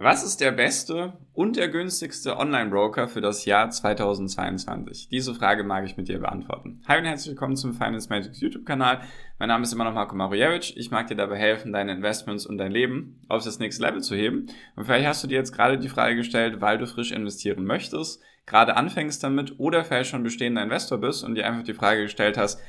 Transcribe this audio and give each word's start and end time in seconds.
Was 0.00 0.22
ist 0.22 0.40
der 0.40 0.52
beste 0.52 1.14
und 1.32 1.56
der 1.56 1.66
günstigste 1.66 2.36
Online-Broker 2.36 3.08
für 3.08 3.20
das 3.20 3.46
Jahr 3.46 3.68
2022? 3.68 5.08
Diese 5.08 5.34
Frage 5.34 5.64
mag 5.64 5.84
ich 5.86 5.96
mit 5.96 6.06
dir 6.06 6.20
beantworten. 6.20 6.80
Hi 6.86 6.98
und 6.98 7.04
herzlich 7.04 7.30
willkommen 7.30 7.56
zum 7.56 7.72
Finance 7.72 8.08
Magics 8.08 8.40
YouTube-Kanal. 8.40 9.00
Mein 9.40 9.48
Name 9.48 9.64
ist 9.64 9.72
immer 9.72 9.82
noch 9.82 9.94
Marco 9.94 10.14
Marujewicz. 10.14 10.72
Ich 10.76 10.92
mag 10.92 11.08
dir 11.08 11.16
dabei 11.16 11.36
helfen, 11.36 11.72
deine 11.72 11.90
Investments 11.90 12.46
und 12.46 12.58
dein 12.58 12.70
Leben 12.70 13.20
auf 13.26 13.42
das 13.42 13.58
nächste 13.58 13.84
Level 13.84 14.00
zu 14.00 14.14
heben. 14.14 14.46
Und 14.76 14.84
vielleicht 14.84 15.08
hast 15.08 15.24
du 15.24 15.26
dir 15.26 15.34
jetzt 15.34 15.52
gerade 15.52 15.80
die 15.80 15.88
Frage 15.88 16.14
gestellt, 16.14 16.60
weil 16.60 16.78
du 16.78 16.86
frisch 16.86 17.10
investieren 17.10 17.64
möchtest, 17.64 18.22
gerade 18.46 18.76
anfängst 18.76 19.24
damit 19.24 19.58
oder 19.58 19.84
vielleicht 19.84 20.10
schon 20.10 20.22
bestehender 20.22 20.62
Investor 20.62 20.98
bist 20.98 21.24
und 21.24 21.34
dir 21.34 21.44
einfach 21.44 21.64
die 21.64 21.74
Frage 21.74 22.02
gestellt 22.02 22.38
hast, 22.38 22.60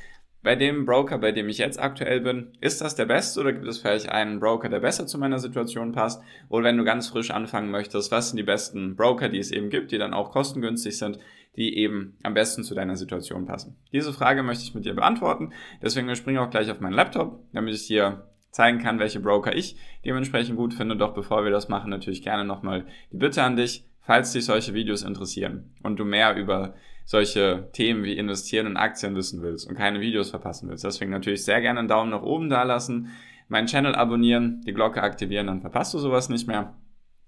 bei 0.42 0.56
dem 0.56 0.86
Broker, 0.86 1.18
bei 1.18 1.32
dem 1.32 1.48
ich 1.48 1.58
jetzt 1.58 1.78
aktuell 1.78 2.20
bin, 2.20 2.52
ist 2.60 2.80
das 2.80 2.94
der 2.94 3.04
beste 3.04 3.40
oder 3.40 3.52
gibt 3.52 3.66
es 3.66 3.78
vielleicht 3.78 4.08
einen 4.08 4.40
Broker, 4.40 4.68
der 4.68 4.80
besser 4.80 5.06
zu 5.06 5.18
meiner 5.18 5.38
Situation 5.38 5.92
passt? 5.92 6.22
Oder 6.48 6.64
wenn 6.64 6.78
du 6.78 6.84
ganz 6.84 7.08
frisch 7.08 7.30
anfangen 7.30 7.70
möchtest, 7.70 8.10
was 8.10 8.30
sind 8.30 8.38
die 8.38 8.42
besten 8.42 8.96
Broker, 8.96 9.28
die 9.28 9.38
es 9.38 9.50
eben 9.50 9.68
gibt, 9.68 9.92
die 9.92 9.98
dann 9.98 10.14
auch 10.14 10.30
kostengünstig 10.30 10.96
sind, 10.96 11.18
die 11.56 11.76
eben 11.76 12.16
am 12.22 12.32
besten 12.32 12.64
zu 12.64 12.74
deiner 12.74 12.96
Situation 12.96 13.44
passen? 13.44 13.76
Diese 13.92 14.12
Frage 14.14 14.42
möchte 14.42 14.64
ich 14.64 14.74
mit 14.74 14.86
dir 14.86 14.94
beantworten. 14.94 15.52
Deswegen 15.82 16.14
springe 16.16 16.38
ich 16.38 16.44
auch 16.44 16.50
gleich 16.50 16.70
auf 16.70 16.80
meinen 16.80 16.94
Laptop, 16.94 17.42
damit 17.52 17.74
ich 17.74 17.86
dir 17.86 18.26
zeigen 18.50 18.78
kann, 18.78 18.98
welche 18.98 19.20
Broker 19.20 19.54
ich 19.54 19.76
dementsprechend 20.04 20.56
gut 20.56 20.72
finde. 20.72 20.96
Doch 20.96 21.12
bevor 21.12 21.44
wir 21.44 21.50
das 21.50 21.68
machen, 21.68 21.90
natürlich 21.90 22.22
gerne 22.22 22.44
nochmal 22.44 22.86
die 23.12 23.18
Bitte 23.18 23.42
an 23.42 23.56
dich, 23.56 23.84
falls 24.00 24.32
dich 24.32 24.46
solche 24.46 24.72
Videos 24.72 25.02
interessieren 25.02 25.74
und 25.82 26.00
du 26.00 26.04
mehr 26.06 26.34
über 26.34 26.74
solche 27.10 27.68
Themen 27.72 28.04
wie 28.04 28.16
investieren 28.16 28.68
in 28.68 28.76
Aktien 28.76 29.16
wissen 29.16 29.42
willst 29.42 29.68
und 29.68 29.74
keine 29.74 30.00
Videos 30.00 30.30
verpassen 30.30 30.68
willst. 30.68 30.84
Deswegen 30.84 31.10
natürlich 31.10 31.44
sehr 31.44 31.60
gerne 31.60 31.80
einen 31.80 31.88
Daumen 31.88 32.12
nach 32.12 32.22
oben 32.22 32.48
da 32.48 32.62
lassen, 32.62 33.08
meinen 33.48 33.66
Channel 33.66 33.96
abonnieren, 33.96 34.60
die 34.64 34.72
Glocke 34.72 35.02
aktivieren, 35.02 35.48
dann 35.48 35.60
verpasst 35.60 35.92
du 35.92 35.98
sowas 35.98 36.28
nicht 36.28 36.46
mehr. 36.46 36.78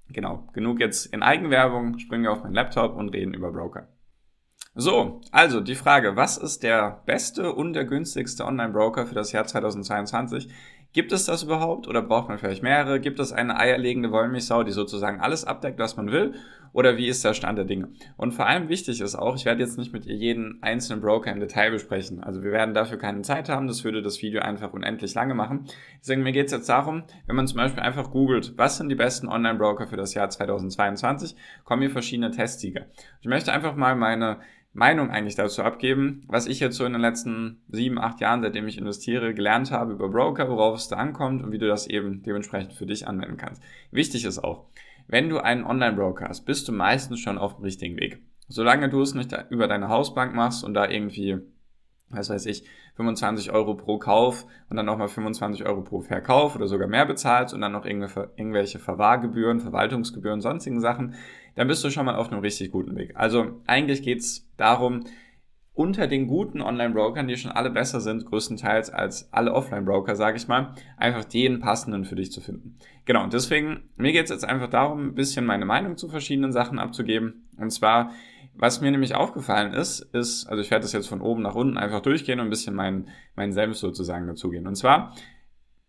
Genau, 0.08 0.46
genug 0.52 0.78
jetzt 0.78 1.06
in 1.06 1.24
Eigenwerbung, 1.24 1.98
springen 1.98 2.22
wir 2.22 2.30
auf 2.30 2.44
meinen 2.44 2.54
Laptop 2.54 2.94
und 2.94 3.08
reden 3.08 3.34
über 3.34 3.50
Broker. 3.50 3.88
So, 4.76 5.20
also 5.32 5.60
die 5.60 5.74
Frage, 5.74 6.14
was 6.14 6.38
ist 6.38 6.62
der 6.62 7.02
beste 7.04 7.52
und 7.52 7.72
der 7.72 7.84
günstigste 7.84 8.44
Online-Broker 8.44 9.06
für 9.06 9.16
das 9.16 9.32
Jahr 9.32 9.48
2022? 9.48 10.48
Gibt 10.92 11.12
es 11.12 11.24
das 11.24 11.42
überhaupt 11.42 11.88
oder 11.88 12.02
braucht 12.02 12.28
man 12.28 12.36
vielleicht 12.36 12.62
mehrere? 12.62 13.00
Gibt 13.00 13.18
es 13.18 13.32
eine 13.32 13.58
eierlegende 13.58 14.12
Wollmilchsau, 14.12 14.62
die 14.62 14.72
sozusagen 14.72 15.20
alles 15.20 15.44
abdeckt, 15.44 15.78
was 15.78 15.96
man 15.96 16.12
will? 16.12 16.34
Oder 16.74 16.98
wie 16.98 17.08
ist 17.08 17.24
der 17.24 17.32
Stand 17.32 17.56
der 17.56 17.64
Dinge? 17.64 17.88
Und 18.18 18.32
vor 18.32 18.46
allem 18.46 18.68
wichtig 18.68 19.00
ist 19.00 19.14
auch, 19.14 19.36
ich 19.36 19.46
werde 19.46 19.62
jetzt 19.62 19.78
nicht 19.78 19.92
mit 19.92 20.04
ihr 20.06 20.16
jeden 20.16 20.62
einzelnen 20.62 21.00
Broker 21.00 21.32
im 21.32 21.40
Detail 21.40 21.70
besprechen. 21.70 22.22
Also 22.22 22.42
wir 22.42 22.52
werden 22.52 22.74
dafür 22.74 22.98
keine 22.98 23.22
Zeit 23.22 23.48
haben, 23.48 23.66
das 23.66 23.84
würde 23.84 24.02
das 24.02 24.20
Video 24.22 24.42
einfach 24.42 24.72
unendlich 24.74 25.14
lange 25.14 25.34
machen. 25.34 25.66
Deswegen 26.00 26.22
mir 26.22 26.32
geht 26.32 26.46
es 26.46 26.52
jetzt 26.52 26.68
darum, 26.68 27.04
wenn 27.26 27.36
man 27.36 27.46
zum 27.46 27.56
Beispiel 27.56 27.82
einfach 27.82 28.10
googelt, 28.10 28.54
was 28.56 28.76
sind 28.76 28.90
die 28.90 28.94
besten 28.94 29.28
Online-Broker 29.28 29.86
für 29.86 29.96
das 29.96 30.12
Jahr 30.12 30.28
2022, 30.28 31.36
kommen 31.64 31.82
hier 31.82 31.90
verschiedene 31.90 32.30
Testsieger. 32.30 32.86
Ich 33.20 33.28
möchte 33.28 33.52
einfach 33.52 33.76
mal 33.76 33.96
meine 33.96 34.40
Meinung 34.72 35.10
eigentlich 35.10 35.34
dazu 35.34 35.62
abgeben, 35.62 36.24
was 36.28 36.46
ich 36.46 36.60
jetzt 36.60 36.76
so 36.76 36.84
in 36.84 36.92
den 36.92 37.02
letzten 37.02 37.62
sieben, 37.68 37.98
acht 37.98 38.20
Jahren, 38.20 38.42
seitdem 38.42 38.66
ich 38.68 38.78
investiere, 38.78 39.34
gelernt 39.34 39.70
habe 39.70 39.92
über 39.92 40.08
Broker, 40.08 40.48
worauf 40.48 40.76
es 40.76 40.88
da 40.88 40.96
ankommt 40.96 41.42
und 41.42 41.52
wie 41.52 41.58
du 41.58 41.68
das 41.68 41.86
eben 41.86 42.22
dementsprechend 42.22 42.72
für 42.72 42.86
dich 42.86 43.06
anwenden 43.06 43.36
kannst. 43.36 43.62
Wichtig 43.90 44.24
ist 44.24 44.42
auch, 44.42 44.66
wenn 45.08 45.28
du 45.28 45.38
einen 45.38 45.64
Online-Broker 45.64 46.28
hast, 46.28 46.46
bist 46.46 46.68
du 46.68 46.72
meistens 46.72 47.20
schon 47.20 47.36
auf 47.36 47.56
dem 47.56 47.64
richtigen 47.64 47.98
Weg. 47.98 48.22
Solange 48.48 48.88
du 48.88 49.02
es 49.02 49.14
nicht 49.14 49.34
über 49.50 49.68
deine 49.68 49.88
Hausbank 49.88 50.34
machst 50.34 50.64
und 50.64 50.74
da 50.74 50.88
irgendwie 50.88 51.40
was 52.12 52.30
weiß 52.30 52.46
ich, 52.46 52.64
25 52.94 53.52
Euro 53.52 53.74
pro 53.74 53.98
Kauf 53.98 54.46
und 54.68 54.76
dann 54.76 54.86
nochmal 54.86 55.08
25 55.08 55.64
Euro 55.64 55.82
pro 55.82 56.00
Verkauf 56.00 56.56
oder 56.56 56.66
sogar 56.66 56.88
mehr 56.88 57.06
bezahlst 57.06 57.54
und 57.54 57.60
dann 57.60 57.72
noch 57.72 57.86
irgendwelche 57.86 58.78
Verwahrgebühren, 58.78 59.60
Verwaltungsgebühren, 59.60 60.40
sonstigen 60.40 60.80
Sachen, 60.80 61.14
dann 61.54 61.68
bist 61.68 61.82
du 61.84 61.90
schon 61.90 62.06
mal 62.06 62.16
auf 62.16 62.30
einem 62.30 62.40
richtig 62.40 62.70
guten 62.70 62.96
Weg. 62.96 63.12
Also 63.14 63.60
eigentlich 63.66 64.02
geht's 64.02 64.46
darum, 64.56 65.04
unter 65.74 66.06
den 66.06 66.26
guten 66.26 66.60
Online-Brokern, 66.60 67.26
die 67.26 67.36
schon 67.36 67.50
alle 67.50 67.70
besser 67.70 68.00
sind, 68.00 68.26
größtenteils 68.26 68.90
als 68.90 69.32
alle 69.32 69.54
Offline-Broker, 69.54 70.16
sage 70.16 70.36
ich 70.36 70.46
mal, 70.46 70.74
einfach 70.98 71.24
den 71.24 71.60
passenden 71.60 72.04
für 72.04 72.14
dich 72.14 72.30
zu 72.30 72.42
finden. 72.42 72.76
Genau, 73.06 73.24
und 73.24 73.32
deswegen, 73.32 73.84
mir 73.96 74.12
geht's 74.12 74.30
jetzt 74.30 74.44
einfach 74.44 74.68
darum, 74.68 75.08
ein 75.08 75.14
bisschen 75.14 75.46
meine 75.46 75.64
Meinung 75.64 75.96
zu 75.96 76.08
verschiedenen 76.08 76.52
Sachen 76.52 76.78
abzugeben. 76.78 77.48
Und 77.56 77.70
zwar, 77.70 78.10
was 78.54 78.82
mir 78.82 78.90
nämlich 78.90 79.14
aufgefallen 79.14 79.72
ist, 79.72 80.00
ist, 80.00 80.46
also 80.46 80.60
ich 80.60 80.70
werde 80.70 80.82
das 80.82 80.92
jetzt 80.92 81.08
von 81.08 81.22
oben 81.22 81.42
nach 81.42 81.54
unten 81.54 81.78
einfach 81.78 82.00
durchgehen 82.00 82.38
und 82.38 82.48
ein 82.48 82.50
bisschen 82.50 82.74
meinen 82.74 83.08
mein 83.34 83.52
Senf 83.52 83.76
sozusagen 83.76 84.26
dazugehen. 84.26 84.66
Und 84.66 84.74
zwar, 84.74 85.14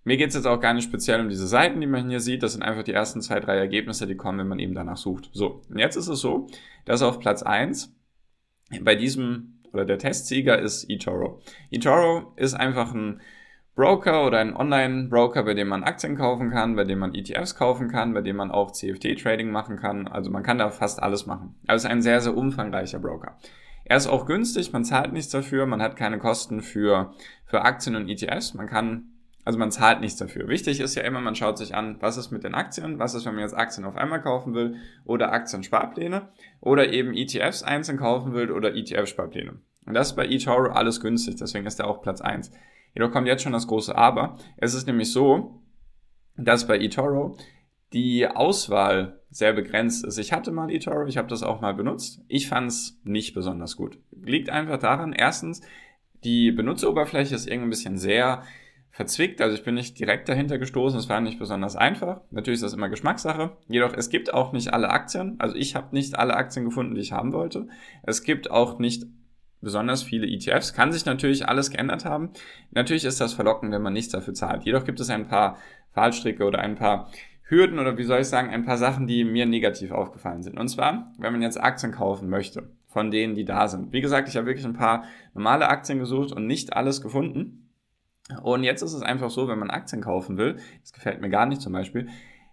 mir 0.06 0.16
geht 0.16 0.30
es 0.30 0.36
jetzt 0.36 0.47
auch 0.47 0.59
gar 0.59 0.74
nicht 0.74 0.86
speziell 0.86 1.19
um 1.19 1.30
diese 1.30 1.47
Seiten, 1.47 1.81
die 1.81 1.88
man 1.88 2.09
hier 2.09 2.22
sieht. 2.22 2.41
Das 2.41 2.53
sind 2.53 2.63
einfach 2.63 2.84
die 2.84 2.94
ersten 2.94 3.22
zwei, 3.22 3.41
drei 3.41 3.57
Ergebnisse, 3.57 4.07
die 4.07 4.16
kommen, 4.16 4.40
wenn 4.40 4.47
man 4.47 4.59
eben 4.59 4.74
danach 4.74 4.97
sucht. 4.97 5.30
So, 5.34 5.62
und 5.69 5.78
jetzt 5.78 5.97
ist 5.97 6.07
es 6.07 6.19
so, 6.19 6.47
dass 6.86 7.02
auf 7.02 7.19
Platz 7.19 7.44
eins 7.44 7.94
bei 8.81 8.96
diesem, 8.96 9.59
oder 9.73 9.85
der 9.85 9.97
Testsieger 9.97 10.59
ist 10.59 10.89
eToro. 10.89 11.41
eToro 11.72 12.34
ist 12.35 12.53
einfach 12.53 12.94
ein 12.94 13.22
Broker 13.75 14.28
oder 14.28 14.38
ein 14.38 14.56
Online-Broker, 14.56 15.44
bei 15.44 15.56
dem 15.56 15.67
man 15.67 15.84
Aktien 15.84 16.16
kaufen 16.16 16.51
kann, 16.51 16.75
bei 16.75 16.84
dem 16.84 17.00
man 17.00 17.16
ETFs 17.16 17.56
kaufen 17.56 17.89
kann, 17.89 18.13
bei 18.13 18.22
dem 18.22 18.35
man 18.35 18.51
auch 18.51 18.72
CFD-Trading 18.72 19.50
machen 19.50 19.78
kann. 19.78 20.07
Also 20.07 20.29
man 20.29 20.44
kann 20.44 20.59
da 20.59 20.69
fast 20.69 21.01
alles 21.01 21.25
machen. 21.25 21.56
Also 21.66 21.88
ein 21.88 22.03
sehr, 22.03 22.22
sehr 22.22 22.38
umfangreicher 22.38 23.00
Broker. 23.00 23.35
Er 23.85 23.97
ist 23.97 24.07
auch 24.07 24.28
günstig, 24.28 24.72
man 24.72 24.85
zahlt 24.85 25.12
nichts 25.12 25.31
dafür, 25.31 25.66
man 25.66 25.81
hat 25.81 25.95
keine 25.95 26.19
Kosten 26.19 26.62
für, 26.62 27.13
für 27.45 27.63
Aktien 27.63 27.95
und 27.95 28.07
ETFs. 28.07 28.53
Man 28.53 28.67
kann, 28.67 29.12
also 29.46 29.59
man 29.59 29.72
zahlt 29.72 30.00
nichts 30.00 30.18
dafür. 30.18 30.48
Wichtig 30.48 30.80
ist 30.80 30.96
ja 30.96 31.04
immer, 31.04 31.20
man 31.20 31.36
schaut 31.36 31.58
sich 31.58 31.76
an, 31.76 31.98
was 32.00 32.18
ist 32.18 32.31
mit 32.31 32.44
den 32.44 32.56
Aktien, 32.56 33.00
was 33.00 33.14
ist, 33.14 33.26
wenn 33.26 33.34
man 33.34 33.44
jetzt 33.44 33.58
Aktien 33.58 33.86
auf 33.86 33.98
einmal 33.98 34.22
kaufen 34.22 34.54
will 34.54 34.76
oder 35.06 35.34
Aktien-Sparpläne 35.34 36.30
oder 36.62 36.92
eben 36.92 37.14
ETFs 37.14 37.64
einzeln 37.64 37.98
kaufen 37.98 38.34
will 38.34 38.52
oder 38.52 38.74
ETF-Sparpläne. 38.74 39.59
Und 39.86 39.94
das 39.94 40.12
ist 40.12 40.16
bei 40.16 40.28
eToro 40.28 40.72
alles 40.72 41.02
günstig, 41.02 41.36
deswegen 41.36 41.66
ist 41.66 41.80
er 41.80 41.88
auch 41.88 42.02
Platz 42.02 42.22
eins. 42.22 42.52
Jedoch 42.94 43.12
kommt 43.12 43.28
jetzt 43.28 43.44
schon 43.44 43.54
das 43.54 43.68
große 43.68 43.96
Aber. 43.96 44.38
Es 44.58 44.74
ist 44.74 44.88
nämlich 44.88 45.12
so, 45.12 45.62
dass 46.38 46.68
bei 46.68 46.80
eToro 46.80 47.38
die 47.92 48.28
Auswahl 48.28 49.20
sehr 49.30 49.54
begrenzt 49.54 50.06
ist. 50.06 50.18
Ich 50.20 50.31
hatte 50.31 50.52
mal 50.52 50.72
eToro, 50.72 51.06
ich 51.06 51.18
habe 51.18 51.28
das 51.28 51.44
auch 51.44 51.60
mal 51.60 51.74
benutzt. 51.74 52.22
Ich 52.28 52.48
fand 52.48 52.68
es 52.68 53.00
nicht 53.04 53.34
besonders 53.34 53.75
gut. 53.75 54.00
Liegt 54.12 54.50
einfach 54.50 54.80
daran, 54.80 55.12
erstens, 55.12 55.62
die 56.24 56.52
Benutzeroberfläche 56.52 57.36
ist 57.36 57.48
irgendwie 57.48 57.68
ein 57.68 57.72
bisschen 57.72 57.98
sehr 57.98 58.44
verzwickt, 58.94 59.42
also 59.42 59.56
ich 59.56 59.64
bin 59.64 59.74
nicht 59.74 59.98
direkt 60.00 60.30
dahinter 60.30 60.59
gestoßen, 60.59 61.00
es 61.00 61.09
war 61.09 61.20
nicht 61.20 61.40
besonders 61.40 61.76
einfach. 61.76 62.22
Natürlich 62.30 62.58
ist 62.58 62.64
das 62.64 62.74
immer 62.74 62.90
Geschmackssache. 62.90 63.58
Jedoch, 63.68 63.94
es 63.98 64.09
gibt 64.09 64.31
auch 64.31 64.54
nicht 64.54 64.72
alle 64.72 64.92
Aktien. 64.92 65.36
Also 65.40 65.56
ich 65.56 65.76
habe 65.76 65.96
nicht 65.96 66.20
alle 66.20 66.36
Aktien 66.36 66.64
gefunden, 66.64 66.94
die 66.94 67.02
ich 67.02 67.12
haben 67.12 67.34
wollte. 67.34 67.68
Es 68.04 68.22
gibt 68.22 68.52
auch 68.52 68.78
nicht 68.78 69.08
besonders 69.62 70.04
viele 70.04 70.28
ETFs. 70.28 70.74
Kann 70.74 70.92
sich 70.92 71.06
natürlich 71.06 71.50
alles 71.50 71.72
geändert 71.72 72.06
haben. 72.06 72.30
Natürlich 72.70 73.04
ist 73.04 73.20
das 73.20 73.34
verlockend, 73.34 73.72
wenn 73.72 73.81
man 73.81 73.94
nichts 73.94 74.12
dafür 74.12 74.36
zahlt. 74.36 74.64
Jedoch 74.64 74.86
gibt 74.86 75.00
es 75.00 75.10
ein 75.10 75.28
paar 75.28 75.58
Fallstricke 75.94 76.44
oder 76.44 76.60
ein 76.60 76.75
paar 76.75 77.10
Hürden 77.42 77.80
oder 77.80 77.98
wie 77.98 78.04
soll 78.04 78.22
ich 78.22 78.28
sagen, 78.28 78.52
ein 78.52 78.64
paar 78.64 78.78
Sachen, 78.78 79.08
die 79.08 79.24
mir 79.24 79.48
negativ 79.48 79.92
aufgefallen 79.92 80.44
sind. 80.44 80.60
Und 80.60 80.68
zwar, 80.68 81.12
wenn 81.18 81.34
man 81.34 81.42
jetzt 81.42 81.60
Aktien 81.60 81.94
kaufen 81.94 82.30
möchte, 82.30 82.70
von 82.86 83.10
denen, 83.10 83.34
die 83.34 83.44
da 83.44 83.68
sind. 83.68 83.92
Wie 83.92 84.02
gesagt, 84.02 84.30
ich 84.30 84.38
habe 84.38 84.46
wirklich 84.46 84.68
ein 84.68 84.74
paar 84.74 85.06
normale 85.34 85.68
Aktien 85.68 85.98
gesucht 85.98 86.31
und 86.31 86.46
nicht 86.46 86.74
alles 86.74 87.02
gefunden. 87.02 87.62
Und 88.41 88.63
jetzt 88.63 88.81
ist 88.81 88.94
es 88.94 89.01
einfach 89.01 89.29
so, 89.29 89.47
wenn 89.47 89.59
man 89.59 89.69
Aktien 89.69 90.01
kaufen 90.01 90.38
will, 90.38 90.57
das 90.81 90.94
gefällt 90.94 91.22
mir 91.22 91.29
gar 91.29 91.45
nicht 91.45 91.61
zum 91.61 91.73
Beispiel, 91.73 92.07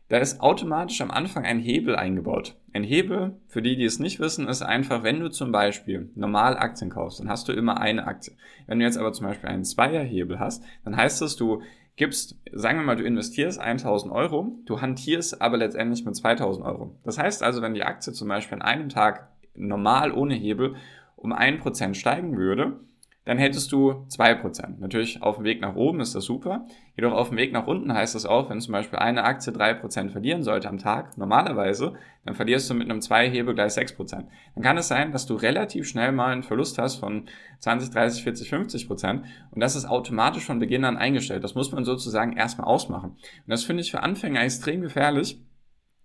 da 0.09 0.19
ist 0.19 0.41
automatisch 0.41 1.01
am 1.03 1.13
Anfang 1.13 1.45
ein 1.45 1.61
Hebel 1.61 1.95
eingebaut. 1.95 2.57
Ein 2.73 2.83
Hebel, 2.83 3.37
für 3.47 3.63
die, 3.63 3.77
die 3.77 3.85
es 3.85 4.01
nicht 4.01 4.19
wissen, 4.19 4.49
ist 4.49 4.61
einfach, 4.61 5.05
wenn 5.05 5.21
du 5.21 5.31
zum 5.31 5.53
Beispiel 5.53 6.11
normal 6.17 6.59
Aktien 6.59 6.91
kaufst, 6.91 7.21
dann 7.21 7.29
hast 7.29 7.47
du 7.47 7.53
immer 7.53 7.81
eine 7.81 8.09
Aktie. 8.09 8.35
Wenn 8.67 8.81
du 8.81 8.85
jetzt 8.85 8.99
aber 8.99 9.13
zum 9.13 9.29
Beispiel 9.29 9.49
einen 9.49 9.65
Zweierhebel 9.65 10.41
hast, 10.41 10.65
dann 10.85 10.97
heißt 10.97 11.23
das, 11.23 11.37
du 11.37 11.63
gibst, 11.95 12.41
sagen 12.53 12.79
wir 12.79 12.85
mal, 12.85 12.97
du 12.97 13.05
investierst 13.05 13.61
1000 13.61 14.13
Euro, 14.13 14.59
du 14.67 14.81
hantierst 14.81 15.41
aber 15.41 15.59
letztendlich 15.59 16.05
mit 16.05 16.17
2000 16.17 16.67
Euro. 16.67 16.99
Das 17.05 17.17
heißt 17.17 17.45
also, 17.45 17.63
wenn 17.63 17.75
die 17.75 17.85
Aktie 17.85 18.13
zum 18.13 18.27
Beispiel 18.27 18.57
an 18.57 18.63
einem 18.63 18.89
Tag 18.89 19.29
normal 19.55 20.11
ohne 20.11 20.35
Hebel 20.35 20.75
um 21.15 21.33
1% 21.33 21.95
steigen 21.95 22.37
würde, 22.37 22.81
dann 23.25 23.37
hättest 23.37 23.71
du 23.71 24.07
2%. 24.09 24.79
Natürlich 24.79 25.23
auf 25.23 25.37
dem 25.37 25.45
Weg 25.45 25.61
nach 25.61 25.75
oben 25.75 26.01
ist 26.01 26.15
das 26.15 26.25
super. 26.25 26.67
Jedoch 26.97 27.13
auf 27.13 27.29
dem 27.29 27.39
Weg 27.39 27.53
nach 27.53 27.67
unten 27.67 27.93
heißt 27.93 28.15
das 28.15 28.25
auch, 28.25 28.49
wenn 28.49 28.61
zum 28.61 28.73
Beispiel 28.73 28.99
eine 28.99 29.25
Aktie 29.25 29.53
3% 29.53 30.11
verlieren 30.11 30.43
sollte 30.43 30.69
am 30.69 30.79
Tag, 30.79 31.19
normalerweise, 31.19 31.95
dann 32.25 32.35
verlierst 32.35 32.71
du 32.71 32.75
mit 32.75 32.91
einem 32.91 33.03
Zweihebel 33.03 33.55
gleich 33.55 33.73
6%. 33.73 34.25
Dann 34.55 34.63
kann 34.63 34.79
es 34.79 34.89
sein, 34.89 35.13
dass 35.13 35.27
du 35.27 35.35
relativ 35.35 35.87
schnell 35.87 36.13
mal 36.13 36.33
einen 36.33 36.43
Verlust 36.43 36.79
hast 36.79 36.97
von 36.97 37.27
20, 37.59 37.91
30, 37.91 38.23
40, 38.23 38.53
50% 38.53 39.23
und 39.51 39.61
das 39.61 39.77
ist 39.77 39.85
automatisch 39.85 40.45
von 40.45 40.59
Beginn 40.59 40.85
an 40.85 40.97
eingestellt. 40.97 41.45
Das 41.45 41.55
muss 41.55 41.73
man 41.73 41.85
sozusagen 41.85 42.37
erstmal 42.37 42.69
ausmachen. 42.69 43.11
Und 43.11 43.49
das 43.49 43.65
finde 43.65 43.83
ich 43.83 43.91
für 43.91 44.03
Anfänger 44.03 44.43
extrem 44.43 44.81
gefährlich, 44.81 45.39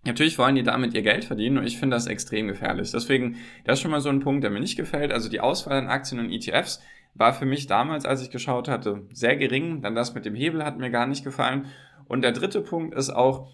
Natürlich 0.06 0.38
wollen 0.38 0.54
die 0.54 0.62
damit 0.62 0.94
ihr 0.94 1.02
Geld 1.02 1.24
verdienen 1.24 1.58
und 1.58 1.66
ich 1.66 1.78
finde 1.78 1.96
das 1.96 2.06
extrem 2.06 2.46
gefährlich. 2.46 2.92
Deswegen, 2.92 3.38
das 3.64 3.78
ist 3.78 3.82
schon 3.82 3.90
mal 3.90 4.00
so 4.00 4.08
ein 4.08 4.20
Punkt, 4.20 4.44
der 4.44 4.50
mir 4.50 4.60
nicht 4.60 4.76
gefällt. 4.76 5.12
Also 5.12 5.28
die 5.28 5.40
Auswahl 5.40 5.78
an 5.78 5.88
Aktien 5.88 6.20
und 6.20 6.30
ETFs 6.30 6.80
war 7.16 7.32
für 7.32 7.46
mich 7.46 7.66
damals, 7.66 8.04
als 8.04 8.22
ich 8.22 8.30
geschaut 8.30 8.68
hatte, 8.68 9.02
sehr 9.12 9.36
gering. 9.36 9.82
Dann 9.82 9.94
das 9.94 10.14
mit 10.14 10.24
dem 10.24 10.34
Hebel 10.34 10.64
hat 10.64 10.78
mir 10.78 10.90
gar 10.90 11.06
nicht 11.06 11.24
gefallen. 11.24 11.66
Und 12.08 12.22
der 12.22 12.32
dritte 12.32 12.60
Punkt 12.60 12.94
ist 12.94 13.10
auch, 13.10 13.48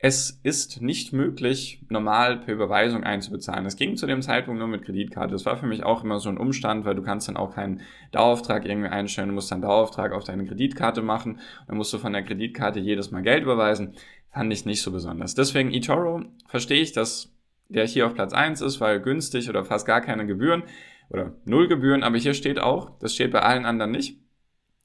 es 0.00 0.38
ist 0.44 0.80
nicht 0.80 1.12
möglich, 1.12 1.84
normal 1.88 2.38
per 2.38 2.54
Überweisung 2.54 3.02
einzubezahlen. 3.02 3.66
Es 3.66 3.74
ging 3.74 3.96
zu 3.96 4.06
dem 4.06 4.22
Zeitpunkt 4.22 4.60
nur 4.60 4.68
mit 4.68 4.84
Kreditkarte. 4.84 5.32
Das 5.32 5.44
war 5.44 5.56
für 5.56 5.66
mich 5.66 5.82
auch 5.82 6.04
immer 6.04 6.20
so 6.20 6.28
ein 6.28 6.38
Umstand, 6.38 6.84
weil 6.84 6.94
du 6.94 7.02
kannst 7.02 7.26
dann 7.26 7.36
auch 7.36 7.54
keinen 7.54 7.80
Dauerauftrag 8.12 8.64
irgendwie 8.64 8.88
einstellen. 8.88 9.28
Du 9.28 9.34
musst 9.34 9.50
dann 9.50 9.60
Dauerauftrag 9.60 10.12
auf 10.12 10.22
deine 10.22 10.46
Kreditkarte 10.46 11.02
machen. 11.02 11.40
Dann 11.66 11.76
musst 11.76 11.92
du 11.92 11.98
von 11.98 12.12
der 12.12 12.22
Kreditkarte 12.22 12.78
jedes 12.78 13.10
Mal 13.10 13.22
Geld 13.22 13.42
überweisen. 13.42 13.94
Fand 14.32 14.52
ich 14.52 14.64
nicht 14.66 14.82
so 14.82 14.92
besonders. 14.92 15.34
Deswegen 15.34 15.72
eToro 15.72 16.22
verstehe 16.46 16.80
ich, 16.80 16.92
dass 16.92 17.34
der 17.68 17.84
hier 17.84 18.06
auf 18.06 18.14
Platz 18.14 18.32
eins 18.32 18.60
ist, 18.60 18.80
weil 18.80 19.00
günstig 19.00 19.50
oder 19.50 19.64
fast 19.64 19.84
gar 19.84 20.00
keine 20.00 20.26
Gebühren 20.26 20.62
oder 21.10 21.34
null 21.44 21.68
Gebühren. 21.68 22.02
Aber 22.02 22.18
hier 22.18 22.34
steht 22.34 22.58
auch, 22.58 22.98
das 23.00 23.14
steht 23.14 23.32
bei 23.32 23.40
allen 23.40 23.64
anderen 23.64 23.92
nicht. 23.92 24.20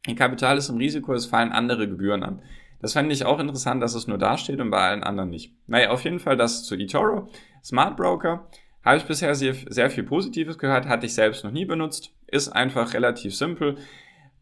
Ihr 0.08 0.16
Kapital 0.16 0.58
ist 0.58 0.70
im 0.70 0.78
Risiko, 0.78 1.14
es 1.14 1.25
fallen 1.25 1.52
andere 1.52 1.88
Gebühren 1.88 2.24
an. 2.24 2.42
Das 2.81 2.94
fände 2.94 3.14
ich 3.14 3.24
auch 3.24 3.40
interessant, 3.40 3.81
dass 3.81 3.96
es 3.96 4.08
nur 4.08 4.18
da 4.18 4.38
steht 4.38 4.60
und 4.60 4.70
bei 4.70 4.80
allen 4.80 5.04
anderen 5.04 5.30
nicht. 5.30 5.54
Naja, 5.68 5.92
auf 5.92 6.04
jeden 6.04 6.20
Fall 6.20 6.36
das 6.36 6.66
zu 6.66 6.75
eToro. 6.75 7.30
Smart 7.64 7.96
Broker 7.96 8.50
habe 8.84 8.98
ich 8.98 9.06
bisher 9.06 9.34
sehr, 9.36 9.54
sehr 9.54 9.90
viel 9.90 10.04
Positives 10.04 10.58
gehört, 10.58 10.88
hatte 10.88 11.06
ich 11.06 11.14
selbst 11.14 11.46
noch 11.46 11.52
nie 11.52 11.64
benutzt. 11.64 12.14
Ist 12.28 12.50
einfach 12.50 12.94
relativ 12.94 13.34
simpel. 13.34 13.78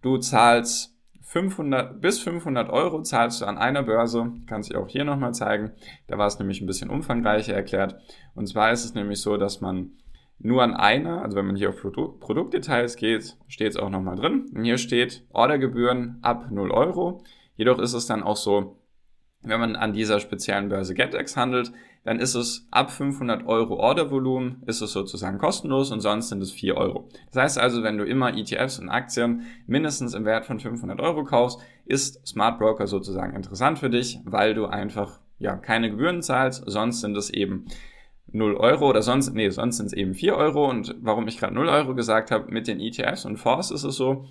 Du 0.01 0.17
zahlst 0.17 0.97
500, 1.21 2.01
bis 2.01 2.19
500 2.19 2.71
Euro 2.71 3.03
zahlst 3.03 3.41
du 3.41 3.45
an 3.45 3.59
einer 3.59 3.83
Börse. 3.83 4.31
Kann 4.47 4.61
ich 4.61 4.75
auch 4.75 4.89
hier 4.89 5.05
nochmal 5.05 5.35
zeigen. 5.35 5.73
Da 6.07 6.17
war 6.17 6.25
es 6.25 6.39
nämlich 6.39 6.61
ein 6.61 6.65
bisschen 6.65 6.89
umfangreicher 6.89 7.53
erklärt. 7.53 7.95
Und 8.33 8.47
zwar 8.47 8.71
ist 8.71 8.83
es 8.83 8.95
nämlich 8.95 9.21
so, 9.21 9.37
dass 9.37 9.61
man 9.61 9.91
nur 10.43 10.63
an 10.63 10.73
einer, 10.73 11.21
also 11.21 11.37
wenn 11.37 11.45
man 11.45 11.55
hier 11.55 11.69
auf 11.69 11.81
Produ 11.81 12.17
Produktdetails 12.19 12.95
geht, 12.95 13.37
steht 13.47 13.71
es 13.71 13.77
auch 13.77 13.89
nochmal 13.89 14.15
drin. 14.15 14.49
Und 14.53 14.63
hier 14.63 14.77
steht 14.77 15.23
Ordergebühren 15.31 16.17
ab 16.21 16.51
0 16.51 16.71
Euro. 16.71 17.23
Jedoch 17.55 17.79
ist 17.79 17.93
es 17.93 18.07
dann 18.07 18.23
auch 18.23 18.37
so, 18.37 18.77
wenn 19.43 19.59
man 19.59 19.75
an 19.75 19.93
dieser 19.93 20.19
speziellen 20.19 20.69
Börse 20.69 20.93
GetEx 20.93 21.35
handelt, 21.35 21.71
dann 22.03 22.19
ist 22.19 22.35
es 22.35 22.67
ab 22.71 22.91
500 22.91 23.45
Euro 23.45 23.75
Ordervolumen, 23.75 24.63
ist 24.65 24.81
es 24.81 24.91
sozusagen 24.91 25.37
kostenlos 25.37 25.91
und 25.91 26.01
sonst 26.01 26.29
sind 26.29 26.41
es 26.41 26.51
4 26.51 26.75
Euro. 26.75 27.09
Das 27.31 27.43
heißt 27.43 27.59
also, 27.59 27.83
wenn 27.83 27.97
du 27.97 28.05
immer 28.05 28.35
ETFs 28.35 28.79
und 28.79 28.89
Aktien 28.89 29.43
mindestens 29.67 30.13
im 30.13 30.25
Wert 30.25 30.45
von 30.45 30.59
500 30.59 30.99
Euro 30.99 31.23
kaufst, 31.23 31.59
ist 31.85 32.25
Smart 32.27 32.57
Broker 32.57 32.87
sozusagen 32.87 33.35
interessant 33.35 33.79
für 33.79 33.89
dich, 33.89 34.19
weil 34.25 34.53
du 34.55 34.65
einfach 34.65 35.19
ja 35.37 35.55
keine 35.55 35.89
Gebühren 35.89 36.21
zahlst, 36.21 36.63
sonst 36.65 37.01
sind 37.01 37.17
es 37.17 37.29
eben 37.29 37.65
0 38.33 38.55
Euro 38.55 38.89
oder 38.89 39.01
sonst, 39.01 39.33
nee, 39.33 39.49
sonst 39.49 39.77
sind 39.77 39.87
es 39.87 39.93
eben 39.93 40.13
4 40.13 40.35
Euro 40.35 40.69
und 40.69 40.95
warum 41.01 41.27
ich 41.27 41.37
gerade 41.37 41.53
0 41.53 41.67
Euro 41.69 41.95
gesagt 41.95 42.31
habe, 42.31 42.51
mit 42.51 42.67
den 42.67 42.79
ETFs 42.79 43.25
und 43.25 43.37
Fonds 43.37 43.71
ist 43.71 43.83
es 43.83 43.95
so, 43.95 44.25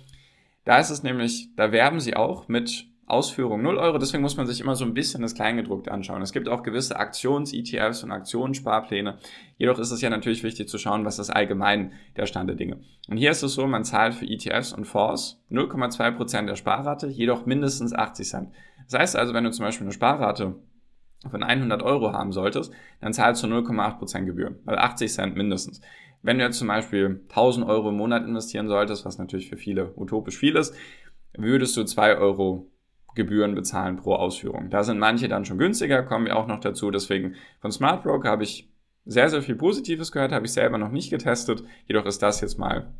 da 0.65 0.77
ist 0.77 0.89
es 0.89 1.03
nämlich, 1.03 1.49
da 1.55 1.71
werben 1.71 1.99
sie 1.99 2.15
auch 2.15 2.47
mit 2.47 2.87
Ausführung 3.11 3.61
0 3.61 3.77
Euro, 3.77 3.97
deswegen 3.97 4.23
muss 4.23 4.37
man 4.37 4.47
sich 4.47 4.61
immer 4.61 4.75
so 4.75 4.85
ein 4.85 4.93
bisschen 4.93 5.21
das 5.21 5.35
Kleingedruckte 5.35 5.91
anschauen. 5.91 6.21
Es 6.21 6.31
gibt 6.31 6.47
auch 6.47 6.63
gewisse 6.63 6.97
Aktions-ETFs 6.97 8.05
und 8.05 8.11
Aktionssparpläne. 8.11 9.17
Jedoch 9.57 9.79
ist 9.79 9.91
es 9.91 10.01
ja 10.01 10.09
natürlich 10.09 10.43
wichtig 10.43 10.69
zu 10.69 10.77
schauen, 10.77 11.03
was 11.03 11.19
ist 11.19 11.29
allgemein 11.29 11.91
der 12.15 12.25
Stand 12.25 12.47
der 12.47 12.55
Dinge. 12.55 12.79
Und 13.09 13.17
hier 13.17 13.31
ist 13.31 13.43
es 13.43 13.53
so, 13.53 13.67
man 13.67 13.83
zahlt 13.83 14.13
für 14.13 14.25
ETFs 14.25 14.71
und 14.71 14.85
Fonds 14.85 15.43
0,2% 15.51 16.45
der 16.45 16.55
Sparrate, 16.55 17.07
jedoch 17.07 17.45
mindestens 17.45 17.93
80 17.93 18.27
Cent. 18.29 18.49
Das 18.89 18.97
heißt 18.97 19.15
also, 19.17 19.33
wenn 19.33 19.43
du 19.43 19.51
zum 19.51 19.65
Beispiel 19.65 19.85
eine 19.85 19.93
Sparrate 19.93 20.55
von 21.29 21.43
100 21.43 21.83
Euro 21.83 22.13
haben 22.13 22.31
solltest, 22.31 22.73
dann 22.99 23.13
zahlst 23.13 23.43
du 23.43 23.47
0,8% 23.47 24.25
Gebühren, 24.25 24.55
also 24.65 24.79
80 24.79 25.13
Cent 25.13 25.35
mindestens. 25.35 25.81
Wenn 26.23 26.37
du 26.37 26.45
jetzt 26.45 26.57
zum 26.57 26.67
Beispiel 26.67 27.21
1000 27.29 27.65
Euro 27.65 27.89
im 27.89 27.97
Monat 27.97 28.25
investieren 28.25 28.67
solltest, 28.67 29.05
was 29.05 29.17
natürlich 29.17 29.49
für 29.49 29.57
viele 29.57 29.93
utopisch 29.95 30.37
viel 30.37 30.55
ist, 30.55 30.75
würdest 31.35 31.75
du 31.77 31.83
2 31.83 32.17
Euro 32.17 32.67
Gebühren 33.15 33.55
bezahlen 33.55 33.97
pro 33.97 34.13
Ausführung. 34.15 34.69
Da 34.69 34.83
sind 34.83 34.99
manche 34.99 35.27
dann 35.27 35.45
schon 35.45 35.57
günstiger, 35.57 36.03
kommen 36.03 36.25
wir 36.25 36.37
auch 36.37 36.47
noch 36.47 36.59
dazu. 36.59 36.91
Deswegen 36.91 37.35
von 37.59 37.71
Smart 37.71 38.03
Broker 38.03 38.29
habe 38.29 38.43
ich 38.43 38.71
sehr, 39.05 39.29
sehr 39.29 39.41
viel 39.41 39.55
Positives 39.55 40.11
gehört, 40.11 40.31
habe 40.31 40.45
ich 40.45 40.53
selber 40.53 40.77
noch 40.77 40.91
nicht 40.91 41.09
getestet. 41.09 41.63
Jedoch 41.87 42.05
ist 42.05 42.21
das 42.21 42.39
jetzt 42.39 42.57
mal 42.57 42.93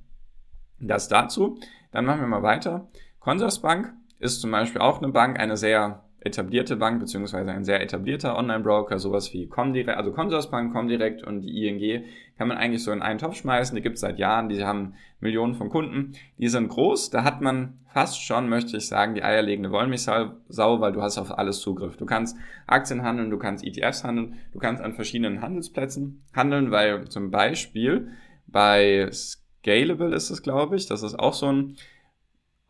das 0.79 1.07
dazu. 1.07 1.59
Dann 1.91 2.06
machen 2.06 2.21
wir 2.21 2.27
mal 2.27 2.44
weiter. 2.44 2.89
Consorsbank 3.19 3.94
ist 4.19 4.41
zum 4.41 4.51
Beispiel 4.51 4.81
auch 4.81 5.01
eine 5.01 5.12
Bank, 5.12 5.39
eine 5.39 5.56
sehr 5.56 6.03
etablierte 6.23 6.75
Bank, 6.75 7.00
beziehungsweise 7.00 7.51
ein 7.51 7.65
sehr 7.65 7.81
etablierter 7.81 8.38
Online-Broker, 8.38 9.00
sowas 9.00 9.33
wie 9.33 9.47
Comdirect, 9.47 9.97
also 9.97 10.12
Consorsbank, 10.12 10.71
Comdirect 10.71 11.23
und 11.23 11.41
die 11.41 11.68
ING 11.68 12.03
kann 12.38 12.47
man 12.47 12.57
eigentlich 12.57 12.83
so 12.83 12.91
in 12.91 13.01
einen 13.01 13.18
Topf 13.18 13.35
schmeißen. 13.35 13.75
Die 13.75 13.81
gibt 13.81 13.95
es 13.95 14.01
seit 14.01 14.19
Jahren, 14.19 14.47
die 14.47 14.63
haben 14.63 14.94
Millionen 15.19 15.56
von 15.56 15.69
Kunden. 15.69 16.13
Die 16.38 16.47
sind 16.47 16.69
groß, 16.69 17.09
da 17.09 17.23
hat 17.23 17.41
man 17.41 17.79
fast 17.88 18.23
schon, 18.23 18.50
möchte 18.50 18.77
ich 18.77 18.88
sagen, 18.88 19.15
die 19.15 19.23
eierlegende 19.23 19.71
Wollmilchsau, 19.71 20.31
weil 20.47 20.94
du 20.94 21.01
hast 21.01 21.18
auf 21.18 21.38
alles 21.38 21.59
Zugriff. 21.59 21.97
Du 21.97 22.06
kannst 22.06 22.38
Aktien 22.68 23.01
handeln, 23.01 23.31
du 23.31 23.39
kannst 23.39 23.65
ETFs 23.65 24.03
handeln, 24.03 24.35
du 24.53 24.59
kannst 24.59 24.81
an 24.81 24.94
verschiedenen 24.94 25.41
Handelsplätzen 25.41 26.23
handeln, 26.35 26.69
weil 26.69 27.07
zum 27.09 27.31
Beispiel 27.31 28.12
bei 28.45 29.09
Scalable 29.12 30.13
ist 30.13 30.29
es, 30.29 30.44
glaube 30.44 30.75
ich, 30.75 30.85
das 30.85 31.01
ist 31.01 31.18
auch 31.18 31.33
so 31.33 31.51
ein 31.51 31.77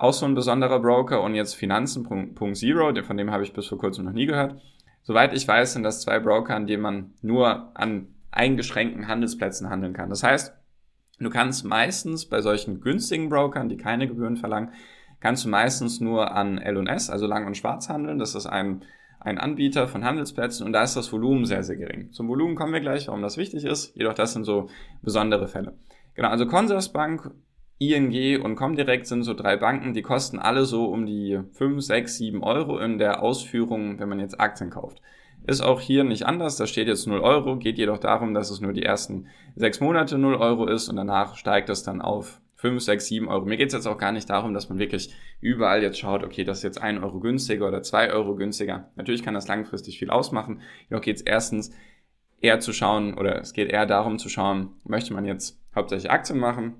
auch 0.02 0.14
so 0.14 0.26
ein 0.26 0.34
besonderer 0.34 0.80
Broker 0.80 1.22
und 1.22 1.36
jetzt 1.36 1.54
Finanzen.zero, 1.54 3.04
von 3.04 3.18
dem 3.18 3.32
habe 3.32 3.44
ich 3.44 3.54
bis 3.54 3.68
vor 3.68 3.78
kurzem 3.78 4.06
noch 4.06 4.14
nie 4.14 4.26
gehört. 4.26 4.60
Soweit 5.04 5.34
ich 5.34 5.48
weiß, 5.48 5.74
sind 5.74 5.84
das 5.84 6.02
zwei 6.02 6.20
Broker, 6.20 6.56
an 6.56 6.66
denen 6.66 6.82
man 6.82 7.14
nur 7.22 7.70
an 7.76 8.08
eingeschränkten 8.32 9.08
Handelsplätzen 9.08 9.70
handeln 9.70 9.94
kann. 9.94 10.10
Das 10.10 10.24
heißt, 10.24 10.56
du 11.20 11.30
kannst 11.30 11.66
meistens 11.66 12.26
bei 12.26 12.42
solchen 12.42 12.82
günstigen 12.82 13.30
Brokern, 13.30 13.70
die 13.70 13.78
keine 13.78 14.08
Gebühren 14.08 14.38
verlangen, 14.38 14.72
kannst 15.20 15.46
du 15.46 15.50
meistens 15.50 16.00
nur 16.00 16.32
an 16.32 16.58
L&S, 16.58 17.12
also 17.12 17.28
Lang 17.28 17.46
und 17.46 17.56
Schwarz 17.56 17.88
handeln. 17.88 18.18
Das 18.18 18.34
ist 18.34 18.48
ein, 18.48 18.82
ein 19.20 19.38
Anbieter 19.38 19.88
von 19.88 20.04
Handelsplätzen 20.04 20.66
und 20.66 20.74
da 20.74 20.82
ist 20.82 20.96
das 20.96 21.12
Volumen 21.14 21.46
sehr, 21.46 21.62
sehr 21.62 21.78
gering. 21.78 22.12
Zum 22.12 22.28
Volumen 22.28 22.56
kommen 22.56 22.74
wir 22.74 22.80
gleich, 22.80 23.08
warum 23.08 23.22
das 23.22 23.38
wichtig 23.38 23.66
ist. 23.66 23.96
Jedoch 23.96 24.16
das 24.16 24.34
sind 24.34 24.46
so 24.46 24.68
besondere 25.04 25.48
Fälle. 25.48 25.78
Genau, 26.16 26.30
also 26.30 26.48
Consorsbank 26.48 27.32
ING 27.82 28.40
und 28.44 28.56
Comdirect 28.56 29.08
sind 29.08 29.24
so 29.24 29.34
drei 29.34 29.58
Banken, 29.58 29.96
die 29.96 30.04
kosten 30.04 30.38
alle 30.38 30.66
so 30.66 30.86
um 30.86 31.08
die 31.08 31.40
5, 31.54 31.82
6, 31.82 32.16
7 32.16 32.44
Euro 32.44 32.78
in 32.78 33.00
der 33.00 33.24
Ausführung, 33.24 34.00
wenn 34.00 34.08
man 34.08 34.20
jetzt 34.20 34.40
Aktien 34.40 34.70
kauft. 34.70 35.02
Ist 35.48 35.62
auch 35.62 35.82
hier 35.82 36.04
nicht 36.04 36.28
anders, 36.28 36.58
da 36.58 36.68
steht 36.68 36.88
jetzt 36.88 37.08
0 37.08 37.20
Euro, 37.22 37.58
geht 37.58 37.80
jedoch 37.80 37.98
darum, 37.98 38.36
dass 38.36 38.52
es 38.52 38.62
nur 38.62 38.74
die 38.74 38.84
ersten 38.84 39.26
sechs 39.56 39.80
Monate 39.80 40.20
0 40.20 40.36
Euro 40.36 40.68
ist 40.68 40.90
und 40.90 40.96
danach 40.96 41.36
steigt 41.36 41.70
es 41.70 41.82
dann 41.82 42.02
auf 42.02 42.40
5, 42.58 42.84
6, 42.84 43.08
7 43.08 43.28
Euro. 43.28 43.46
Mir 43.46 43.58
geht 43.58 43.70
es 43.70 43.74
jetzt 43.74 43.88
auch 43.88 43.98
gar 43.98 44.12
nicht 44.12 44.30
darum, 44.30 44.54
dass 44.54 44.70
man 44.70 44.78
wirklich 44.78 45.12
überall 45.40 45.82
jetzt 45.82 45.98
schaut, 45.98 46.24
okay, 46.24 46.44
das 46.44 46.60
ist 46.60 46.64
jetzt 46.64 46.84
1 46.84 47.02
Euro 47.02 47.20
günstiger 47.20 47.68
oder 47.68 47.82
2 47.82 48.14
Euro 48.14 48.36
günstiger. 48.36 48.92
Natürlich 48.96 49.24
kann 49.24 49.34
das 49.34 49.48
langfristig 49.48 49.98
viel 49.98 50.12
ausmachen. 50.12 50.62
Jedoch 50.88 51.02
geht 51.02 51.16
es 51.16 51.24
erstens 51.24 51.72
eher 52.42 52.60
zu 52.60 52.74
schauen, 52.74 53.16
oder 53.16 53.42
es 53.42 53.54
geht 53.54 53.72
eher 53.72 53.88
darum 53.88 54.20
zu 54.20 54.30
schauen, 54.30 54.74
möchte 54.84 55.16
man 55.16 55.26
jetzt 55.26 55.60
hauptsächlich 55.74 56.12
Aktien 56.12 56.38
machen 56.38 56.76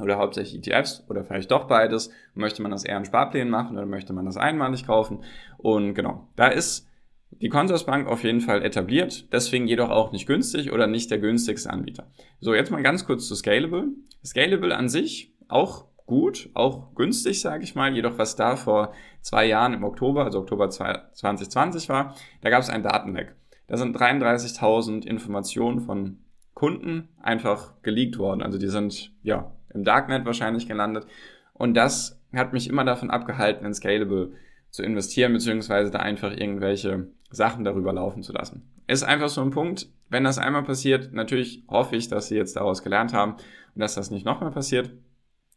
oder 0.00 0.18
hauptsächlich 0.18 0.66
ETFs 0.66 1.04
oder 1.08 1.24
vielleicht 1.24 1.50
doch 1.50 1.66
beides. 1.66 2.10
Möchte 2.34 2.62
man 2.62 2.70
das 2.70 2.84
eher 2.84 2.98
in 2.98 3.04
Sparplänen 3.04 3.50
machen 3.50 3.76
oder 3.76 3.86
möchte 3.86 4.12
man 4.12 4.26
das 4.26 4.36
einmalig 4.36 4.86
kaufen? 4.86 5.24
Und 5.58 5.94
genau, 5.94 6.28
da 6.36 6.48
ist 6.48 6.88
die 7.30 7.48
Consorsbank 7.48 8.08
auf 8.08 8.24
jeden 8.24 8.40
Fall 8.40 8.62
etabliert, 8.62 9.32
deswegen 9.32 9.66
jedoch 9.66 9.90
auch 9.90 10.12
nicht 10.12 10.26
günstig 10.26 10.72
oder 10.72 10.86
nicht 10.86 11.10
der 11.10 11.18
günstigste 11.18 11.70
Anbieter. 11.70 12.10
So, 12.40 12.54
jetzt 12.54 12.70
mal 12.70 12.82
ganz 12.82 13.04
kurz 13.04 13.26
zu 13.26 13.34
Scalable. 13.34 13.88
Scalable 14.24 14.76
an 14.76 14.88
sich 14.88 15.34
auch 15.48 15.86
gut, 16.06 16.50
auch 16.54 16.94
günstig, 16.94 17.40
sage 17.40 17.64
ich 17.64 17.74
mal. 17.74 17.94
Jedoch 17.94 18.18
was 18.18 18.36
da 18.36 18.56
vor 18.56 18.92
zwei 19.20 19.46
Jahren 19.46 19.74
im 19.74 19.84
Oktober, 19.84 20.24
also 20.24 20.38
Oktober 20.38 20.70
2020 20.70 21.88
war, 21.88 22.14
da 22.40 22.50
gab 22.50 22.62
es 22.62 22.70
ein 22.70 22.82
Datenleck. 22.82 23.34
Da 23.66 23.76
sind 23.76 23.96
33.000 23.96 25.04
Informationen 25.04 25.80
von 25.80 26.18
Kunden 26.54 27.08
einfach 27.20 27.82
geleakt 27.82 28.18
worden. 28.18 28.42
Also 28.42 28.58
die 28.58 28.68
sind 28.68 29.12
ja 29.22 29.55
im 29.76 29.84
Darknet 29.84 30.24
wahrscheinlich 30.24 30.66
gelandet. 30.66 31.06
Und 31.52 31.74
das 31.74 32.20
hat 32.34 32.52
mich 32.52 32.68
immer 32.68 32.84
davon 32.84 33.10
abgehalten, 33.10 33.64
in 33.64 33.74
Scalable 33.74 34.32
zu 34.70 34.82
investieren, 34.82 35.32
beziehungsweise 35.32 35.90
da 35.90 36.00
einfach 36.00 36.32
irgendwelche 36.32 37.08
Sachen 37.30 37.64
darüber 37.64 37.92
laufen 37.92 38.22
zu 38.22 38.32
lassen. 38.32 38.68
Ist 38.86 39.04
einfach 39.04 39.28
so 39.28 39.40
ein 39.40 39.50
Punkt, 39.50 39.88
wenn 40.08 40.24
das 40.24 40.38
einmal 40.38 40.62
passiert, 40.62 41.12
natürlich 41.12 41.64
hoffe 41.68 41.96
ich, 41.96 42.08
dass 42.08 42.28
Sie 42.28 42.36
jetzt 42.36 42.56
daraus 42.56 42.82
gelernt 42.82 43.12
haben 43.12 43.32
und 43.32 43.80
dass 43.80 43.94
das 43.94 44.10
nicht 44.10 44.24
nochmal 44.24 44.50
passiert. 44.50 44.92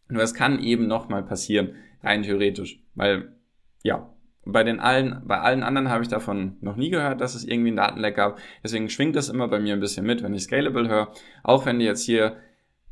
Nur 0.08 0.24
es 0.24 0.34
kann 0.34 0.60
eben 0.60 0.88
nochmal 0.88 1.24
passieren, 1.24 1.76
rein 2.02 2.24
theoretisch. 2.24 2.82
Weil, 2.96 3.34
ja, 3.84 4.10
bei 4.46 4.64
den 4.64 4.80
allen, 4.80 5.22
bei 5.26 5.40
allen 5.40 5.62
anderen 5.62 5.90
habe 5.90 6.02
ich 6.02 6.10
davon 6.10 6.58
noch 6.62 6.76
nie 6.76 6.90
gehört, 6.90 7.22
dass 7.22 7.36
es 7.36 7.44
irgendwie 7.46 7.72
ein 7.72 7.76
Datenleck 7.76 8.16
gab. 8.16 8.40
Deswegen 8.64 8.90
schwingt 8.90 9.16
das 9.16 9.30
immer 9.30 9.48
bei 9.48 9.60
mir 9.60 9.74
ein 9.74 9.80
bisschen 9.80 10.06
mit, 10.06 10.24
wenn 10.24 10.34
ich 10.34 10.44
Scalable 10.44 10.90
höre. 10.90 11.12
Auch 11.44 11.68
wenn 11.68 11.78
die 11.78 11.86
jetzt 11.86 12.04
hier 12.04 12.38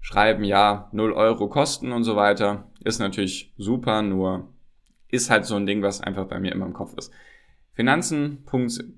schreiben, 0.08 0.46
ja, 0.46 0.88
0 0.94 1.12
Euro 1.12 1.50
Kosten 1.50 1.92
und 1.92 2.06
so 2.06 2.16
weiter, 2.16 2.72
ist 2.82 3.00
natürlich 3.00 3.54
super, 3.58 4.02
nur 4.02 4.54
ist 5.10 5.30
halt 5.30 5.44
so 5.44 5.56
ein 5.56 5.66
Ding, 5.66 5.82
was 5.82 6.00
einfach 6.00 6.28
bei 6.28 6.40
mir 6.40 6.54
immer 6.54 6.66
im 6.66 6.72
Kopf 6.72 6.94
ist. 6.98 7.12
Finanzen. 7.74 8.46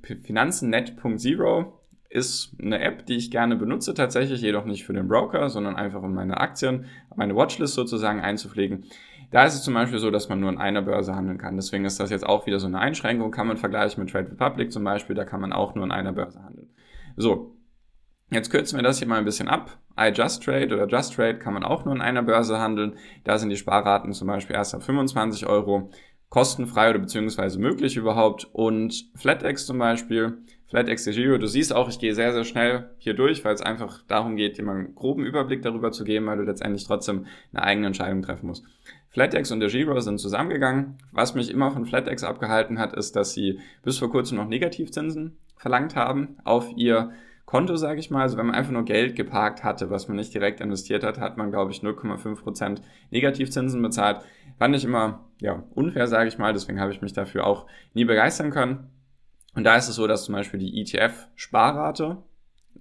Finanzennet.zero 0.03 1.81
ist 2.09 2.55
eine 2.61 2.79
App, 2.79 3.07
die 3.07 3.15
ich 3.15 3.31
gerne 3.31 3.55
benutze 3.55 3.95
tatsächlich, 3.95 4.41
jedoch 4.41 4.65
nicht 4.65 4.85
für 4.85 4.93
den 4.93 5.07
Broker, 5.07 5.49
sondern 5.49 5.75
einfach 5.77 6.03
um 6.03 6.13
meine 6.13 6.37
Aktien, 6.37 6.85
meine 7.15 7.35
Watchlist 7.35 7.73
sozusagen 7.73 8.19
einzupflegen. 8.19 8.85
Da 9.31 9.45
ist 9.45 9.55
es 9.55 9.63
zum 9.63 9.73
Beispiel 9.73 9.97
so, 9.97 10.11
dass 10.11 10.29
man 10.29 10.39
nur 10.39 10.51
in 10.51 10.59
einer 10.59 10.83
Börse 10.83 11.15
handeln 11.15 11.39
kann. 11.39 11.55
Deswegen 11.55 11.85
ist 11.85 11.99
das 11.99 12.11
jetzt 12.11 12.25
auch 12.25 12.45
wieder 12.45 12.59
so 12.59 12.67
eine 12.67 12.77
Einschränkung. 12.77 13.31
Kann 13.31 13.47
man 13.47 13.57
vergleichen 13.57 14.03
mit 14.03 14.13
Trade 14.13 14.29
Republic 14.29 14.71
zum 14.71 14.83
Beispiel, 14.83 15.15
da 15.15 15.25
kann 15.25 15.41
man 15.41 15.53
auch 15.53 15.73
nur 15.73 15.85
in 15.85 15.91
einer 15.91 16.13
Börse 16.13 16.43
handeln. 16.43 16.69
So, 17.17 17.55
jetzt 18.31 18.51
kürzen 18.51 18.77
wir 18.77 18.83
das 18.83 18.99
hier 18.99 19.07
mal 19.07 19.19
ein 19.19 19.25
bisschen 19.25 19.47
ab. 19.47 19.77
iJust 19.97 20.43
Trade 20.43 20.73
oder 20.73 20.87
Just 20.87 21.15
Trade 21.15 21.39
kann 21.39 21.53
man 21.53 21.63
auch 21.63 21.85
nur 21.85 21.95
in 21.95 22.01
einer 22.01 22.23
Börse 22.23 22.59
handeln. 22.59 22.97
Da 23.23 23.37
sind 23.37 23.49
die 23.49 23.57
Sparraten 23.57 24.13
zum 24.13 24.27
Beispiel 24.27 24.55
erst 24.55 24.75
ab 24.75 24.83
25 24.83 25.47
Euro 25.47 25.89
kostenfrei 26.29 26.91
oder 26.91 26.99
beziehungsweise 26.99 27.59
möglich 27.59 27.97
überhaupt. 27.97 28.47
Und 28.53 29.09
FlatEx 29.15 29.65
zum 29.65 29.79
Beispiel, 29.79 30.37
FlatEx 30.67 31.05
Giro, 31.05 31.37
du 31.37 31.47
siehst 31.47 31.73
auch, 31.73 31.89
ich 31.89 31.99
gehe 31.99 32.13
sehr, 32.13 32.31
sehr 32.31 32.43
schnell 32.43 32.91
hier 32.99 33.15
durch, 33.15 33.43
weil 33.43 33.55
es 33.55 33.61
einfach 33.61 34.03
darum 34.07 34.35
geht, 34.35 34.57
dir 34.57 34.63
mal 34.63 34.77
einen 34.77 34.95
groben 34.95 35.25
Überblick 35.25 35.63
darüber 35.63 35.91
zu 35.91 36.03
geben, 36.03 36.27
weil 36.27 36.37
du 36.37 36.43
letztendlich 36.43 36.85
trotzdem 36.85 37.25
eine 37.51 37.63
eigene 37.63 37.87
Entscheidung 37.87 38.21
treffen 38.21 38.47
musst. 38.47 38.63
FlatEx 39.09 39.51
und 39.51 39.59
der 39.59 39.69
Giro 39.69 39.99
sind 39.99 40.19
zusammengegangen. 40.19 40.99
Was 41.11 41.33
mich 41.33 41.49
immer 41.49 41.71
von 41.71 41.85
FlatEx 41.85 42.23
abgehalten 42.23 42.77
hat, 42.77 42.93
ist, 42.93 43.15
dass 43.15 43.33
sie 43.33 43.59
bis 43.83 43.97
vor 43.97 44.11
kurzem 44.11 44.37
noch 44.37 44.47
Negativzinsen 44.47 45.37
verlangt 45.57 45.95
haben 45.95 46.37
auf 46.43 46.71
ihr 46.75 47.11
Konto, 47.49 47.77
sage 47.77 47.99
ich 47.99 48.11
mal. 48.11 48.21
Also 48.21 48.37
wenn 48.37 48.45
man 48.45 48.53
einfach 48.53 48.71
nur 48.71 48.85
Geld 48.85 49.15
geparkt 49.15 49.63
hatte, 49.63 49.89
was 49.89 50.07
man 50.07 50.17
nicht 50.17 50.35
direkt 50.35 50.61
investiert 50.61 51.03
hat, 51.03 51.17
hat 51.17 51.35
man, 51.35 51.49
glaube 51.49 51.71
ich, 51.71 51.79
0,5% 51.79 52.79
Negativzinsen 53.09 53.81
bezahlt. 53.81 54.21
Fand 54.59 54.75
ich 54.75 54.83
immer 54.83 55.25
ja, 55.39 55.63
unfair, 55.73 56.05
sage 56.05 56.27
ich 56.27 56.37
mal. 56.37 56.53
Deswegen 56.53 56.79
habe 56.79 56.91
ich 56.91 57.01
mich 57.01 57.13
dafür 57.13 57.47
auch 57.47 57.65
nie 57.95 58.05
begeistern 58.05 58.51
können. 58.51 58.91
Und 59.55 59.63
da 59.63 59.75
ist 59.77 59.89
es 59.89 59.95
so, 59.95 60.05
dass 60.05 60.25
zum 60.25 60.35
Beispiel 60.35 60.59
die 60.59 60.79
ETF-Sparrate 60.79 62.17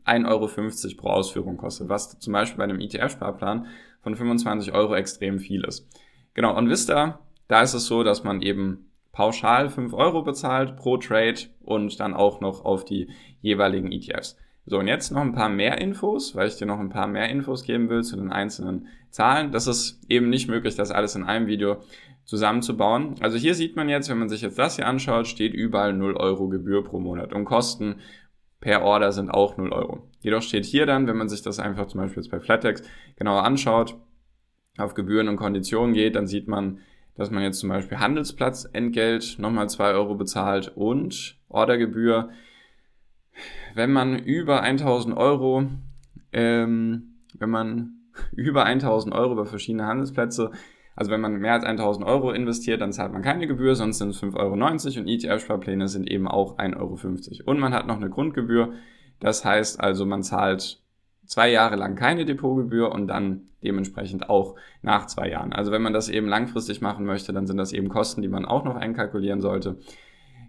1,50 0.05 0.27
Euro 0.29 0.97
pro 0.99 1.09
Ausführung 1.09 1.57
kostet, 1.57 1.89
was 1.89 2.19
zum 2.19 2.35
Beispiel 2.35 2.59
bei 2.59 2.65
einem 2.65 2.81
ETF-Sparplan 2.81 3.69
von 4.03 4.17
25 4.17 4.75
Euro 4.75 4.95
extrem 4.97 5.39
viel 5.39 5.65
ist. 5.65 5.89
Genau, 6.35 6.55
und 6.55 6.69
Vista, 6.69 7.21
da 7.47 7.63
ist 7.63 7.73
es 7.73 7.87
so, 7.87 8.03
dass 8.03 8.23
man 8.23 8.43
eben 8.43 8.91
pauschal 9.13 9.71
5 9.71 9.95
Euro 9.95 10.21
bezahlt 10.21 10.77
pro 10.77 10.99
Trade 10.99 11.41
und 11.63 11.99
dann 12.01 12.13
auch 12.13 12.43
noch 12.43 12.67
auf 12.67 12.85
die 12.85 13.09
jeweiligen 13.41 13.91
ETFs. 13.91 14.37
So, 14.69 14.79
und 14.79 14.87
jetzt 14.87 15.11
noch 15.13 15.23
ein 15.23 15.33
paar 15.33 15.49
mehr 15.49 15.81
Infos, 15.81 16.37
weil 16.37 16.47
ich 16.47 16.57
dir 16.57 16.67
noch 16.67 16.79
ein 16.79 16.91
paar 16.91 17.07
mehr 17.07 17.31
Infos 17.31 17.63
geben 17.65 17.89
will 17.89 18.03
zu 18.03 18.17
den 18.17 18.31
einzelnen 18.31 18.89
Zahlen. 19.11 19.51
Das 19.51 19.67
ist 19.67 19.99
eben 20.11 20.29
nicht 20.29 20.47
möglich, 20.47 20.75
das 20.75 20.91
alles 20.91 21.15
in 21.15 21.25
einem 21.25 21.47
Video 21.47 21.79
zusammenzubauen. 22.25 23.15
Also 23.21 23.39
hier 23.39 23.55
sieht 23.55 23.77
man 23.77 23.89
jetzt, 23.89 24.11
wenn 24.11 24.19
man 24.19 24.29
sich 24.29 24.43
jetzt 24.43 24.59
das 24.59 24.77
hier 24.77 24.87
anschaut, 24.87 25.27
steht 25.27 25.55
überall 25.55 25.95
0 25.95 26.19
Euro 26.19 26.49
Gebühr 26.49 26.85
pro 26.85 27.01
Monat 27.01 27.33
und 27.33 27.47
Kosten 27.47 27.97
per 28.61 28.83
Order 28.83 29.13
sind 29.13 29.31
auch 29.31 29.57
0 29.57 29.73
Euro. 29.73 30.03
Jedoch 30.21 30.43
steht 30.43 30.67
hier 30.67 30.85
dann, 30.85 31.07
wenn 31.07 31.17
man 31.17 31.31
sich 31.31 31.41
das 31.41 31.59
einfach 31.59 31.87
zum 31.87 32.03
Beispiel 32.03 32.23
jetzt 32.23 32.31
bei 32.31 32.41
Flatex 32.41 32.83
genauer 33.17 33.45
anschaut, 33.45 33.97
auf 34.77 34.93
Gebühren 34.93 35.29
und 35.29 35.37
Konditionen 35.37 35.95
geht, 35.95 36.15
dann 36.15 36.27
sieht 36.27 36.47
man, 36.47 36.81
dass 37.15 37.31
man 37.31 37.43
jetzt 37.43 37.61
zum 37.61 37.71
Beispiel 37.71 38.01
Handelsplatzentgelt 38.01 39.37
nochmal 39.39 39.71
2 39.71 39.93
Euro 39.93 40.15
bezahlt 40.15 40.73
und 40.77 41.39
Ordergebühr 41.49 42.29
wenn 43.75 43.93
man 43.93 44.19
über 44.19 44.63
1000 44.63 45.17
Euro, 45.17 45.67
ähm, 46.33 47.15
wenn 47.39 47.51
man 47.51 47.93
über 48.33 48.65
1000 48.65 49.15
Euro 49.15 49.33
über 49.33 49.47
verschiedene 49.47 49.87
Handelsplätze, 49.87 50.51
also 50.97 51.13
wenn 51.13 51.21
man 51.21 51.37
mehr 51.37 51.53
als 51.53 51.65
1000 51.65 52.05
Euro 52.05 52.33
investiert, 52.33 52.81
dann 52.81 52.93
zahlt 52.93 53.13
man 53.13 53.23
keine 53.23 53.47
Gebühr, 53.47 53.77
sonst 53.77 53.99
sind 53.99 54.11
es 54.11 54.23
5,90 54.23 54.37
Euro 54.37 55.01
und 55.01 55.09
ETF-Sparpläne 55.09 55.87
sind 55.87 56.11
eben 56.11 56.27
auch 56.27 56.59
1,50 56.59 56.77
Euro. 56.77 57.51
Und 57.51 57.61
man 57.61 57.73
hat 57.73 57.87
noch 57.87 57.97
eine 57.97 58.11
Grundgebühr, 58.11 58.73
das 59.21 59.45
heißt 59.45 59.81
also, 59.81 60.07
man 60.07 60.25
zahlt 60.25 60.83
zwei 61.25 61.51
Jahre 61.51 61.77
lang 61.77 61.95
keine 61.95 62.25
Depotgebühr 62.25 62.91
und 62.91 63.07
dann 63.07 63.43
dementsprechend 63.63 64.29
auch 64.29 64.57
nach 64.83 65.07
zwei 65.07 65.29
Jahren. 65.29 65.53
Also 65.53 65.71
wenn 65.71 65.83
man 65.83 65.93
das 65.93 66.09
eben 66.09 66.27
langfristig 66.27 66.81
machen 66.81 67.05
möchte, 67.05 67.33
dann 67.33 67.47
sind 67.47 67.59
das 67.59 67.73
eben 67.73 67.89
Kosten, 67.89 68.23
die 68.23 68.29
man 68.29 68.45
auch 68.45 68.65
noch 68.65 68.77
einkalkulieren 68.77 69.41
sollte. 69.41 69.77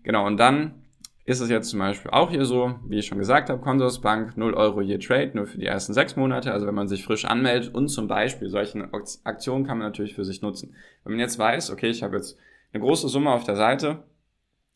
Genau, 0.03 0.25
und 0.25 0.39
dann 0.39 0.85
ist 1.29 1.41
es 1.41 1.49
jetzt 1.51 1.69
zum 1.69 1.77
Beispiel 1.77 2.09
auch 2.09 2.31
hier 2.31 2.43
so, 2.43 2.79
wie 2.87 2.97
ich 2.97 3.05
schon 3.05 3.19
gesagt 3.19 3.51
habe, 3.51 3.61
Consorsbank 3.61 4.35
0 4.35 4.55
Euro 4.55 4.81
je 4.81 4.97
Trade, 4.97 5.29
nur 5.35 5.45
für 5.45 5.59
die 5.59 5.67
ersten 5.67 5.93
sechs 5.93 6.15
Monate. 6.15 6.51
Also 6.51 6.65
wenn 6.65 6.73
man 6.73 6.87
sich 6.87 7.03
frisch 7.03 7.25
anmeldet 7.25 7.71
und 7.71 7.87
zum 7.89 8.07
Beispiel 8.07 8.49
solche 8.49 8.89
Aktionen 9.25 9.63
kann 9.63 9.77
man 9.77 9.85
natürlich 9.85 10.15
für 10.15 10.25
sich 10.25 10.41
nutzen. 10.41 10.73
Wenn 11.03 11.13
man 11.13 11.19
jetzt 11.19 11.37
weiß, 11.37 11.69
okay, 11.69 11.89
ich 11.89 12.01
habe 12.01 12.15
jetzt 12.15 12.35
eine 12.73 12.81
große 12.81 13.07
Summe 13.09 13.29
auf 13.29 13.43
der 13.43 13.55
Seite 13.55 14.05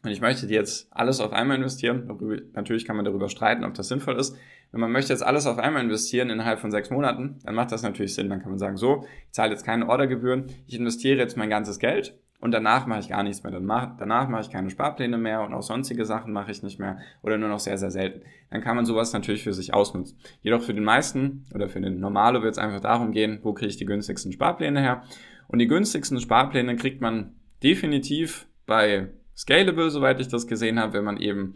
und 0.04 0.12
ich 0.12 0.22
möchte 0.22 0.46
die 0.46 0.54
jetzt 0.54 0.90
alles 0.92 1.22
auf 1.22 1.34
einmal 1.34 1.58
investieren, 1.58 2.08
natürlich 2.54 2.86
kann 2.86 2.98
man 2.98 3.06
darüber 3.06 3.30
streiten, 3.30 3.64
ob 3.64 3.74
das 3.74 3.88
sinnvoll 3.88 4.20
ist. 4.20 4.38
Wenn 4.72 4.80
man 4.80 4.92
möchte 4.92 5.12
jetzt 5.12 5.24
alles 5.24 5.48
auf 5.48 5.58
einmal 5.58 5.82
investieren 5.82 6.30
innerhalb 6.30 6.60
von 6.60 6.70
sechs 6.70 6.92
Monaten, 6.92 7.40
dann 7.44 7.56
macht 7.56 7.72
das 7.72 7.82
natürlich 7.82 8.14
Sinn. 8.14 8.30
Dann 8.30 8.42
kann 8.42 8.50
man 8.50 8.60
sagen, 8.60 8.78
so, 8.78 9.06
ich 9.26 9.32
zahle 9.32 9.50
jetzt 9.50 9.66
keine 9.66 9.90
Ordergebühren, 9.90 10.52
ich 10.68 10.76
investiere 10.76 11.18
jetzt 11.18 11.36
mein 11.36 11.50
ganzes 11.50 11.80
Geld 11.80 12.16
und 12.44 12.52
danach 12.52 12.88
mache 12.88 13.00
ich 13.00 13.08
gar 13.08 13.24
nichts 13.24 13.42
mehr. 13.42 13.54
danach 13.54 14.28
mache 14.28 14.42
ich 14.42 14.50
keine 14.50 14.70
Sparpläne 14.70 15.18
mehr 15.18 15.44
und 15.44 15.54
auch 15.54 15.62
sonstige 15.62 16.04
Sachen 16.04 16.34
mache 16.34 16.52
ich 16.52 16.62
nicht 16.62 16.78
mehr 16.78 16.98
oder 17.22 17.38
nur 17.38 17.48
noch 17.48 17.62
sehr, 17.62 17.78
sehr 17.78 17.90
selten. 17.90 18.24
Dann 18.52 18.60
kann 18.60 18.76
man 18.76 18.86
sowas 18.86 19.14
natürlich 19.14 19.44
für 19.44 19.54
sich 19.54 19.74
ausnutzen. 19.74 20.18
Jedoch 20.42 20.62
für 20.62 20.74
den 20.74 20.84
meisten 20.84 21.46
oder 21.56 21.70
für 21.70 21.80
den 21.80 22.02
Normalo 22.02 22.44
wird 22.44 22.52
es 22.52 22.58
einfach 22.58 22.82
darum 22.82 23.14
gehen, 23.14 23.40
wo 23.44 23.54
kriege 23.54 23.70
ich 23.70 23.78
die 23.78 23.86
günstigsten 23.86 24.34
Sparpläne 24.34 24.82
her. 24.82 25.04
Und 25.48 25.60
die 25.60 25.68
günstigsten 25.68 26.20
Sparpläne 26.20 26.76
kriegt 26.76 27.00
man 27.00 27.32
definitiv 27.64 28.46
bei 28.66 29.08
Scalable, 29.38 29.90
soweit 29.90 30.20
ich 30.20 30.28
das 30.28 30.46
gesehen 30.46 30.80
habe, 30.80 30.92
wenn 30.92 31.06
man 31.06 31.22
eben 31.22 31.56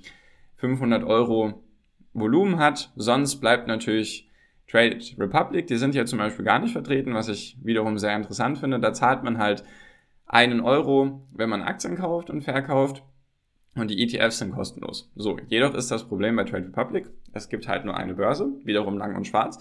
500 0.56 1.04
Euro 1.04 1.66
Volumen 2.14 2.60
hat. 2.60 2.94
Sonst 2.96 3.42
bleibt 3.42 3.68
natürlich 3.68 4.30
Trade 4.72 5.00
Republic, 5.18 5.68
die 5.68 5.76
sind 5.76 5.96
ja 5.96 6.06
zum 6.06 6.20
Beispiel 6.20 6.46
gar 6.46 6.60
nicht 6.60 6.72
vertreten, 6.72 7.14
was 7.14 7.28
ich 7.28 7.58
wiederum 7.62 7.98
sehr 7.98 8.16
interessant 8.16 8.58
finde. 8.58 8.80
Da 8.80 8.94
zahlt 8.94 9.24
man 9.24 9.38
halt 9.38 9.66
einen 10.28 10.60
Euro, 10.60 11.28
wenn 11.32 11.50
man 11.50 11.62
Aktien 11.62 11.96
kauft 11.96 12.30
und 12.30 12.42
verkauft. 12.42 13.04
Und 13.76 13.90
die 13.90 14.02
ETFs 14.02 14.40
sind 14.40 14.54
kostenlos. 14.54 15.12
So, 15.16 15.38
jedoch 15.48 15.74
ist 15.74 15.92
das 15.92 16.08
Problem 16.08 16.36
bei 16.36 16.44
Trade 16.44 16.68
Republic, 16.68 17.10
es 17.34 17.48
gibt 17.50 17.68
halt 17.68 17.86
nur 17.86 17.96
eine 17.96 18.16
Börse, 18.16 18.52
wiederum 18.64 18.98
lang 18.98 19.16
und 19.16 19.28
schwarz. 19.28 19.60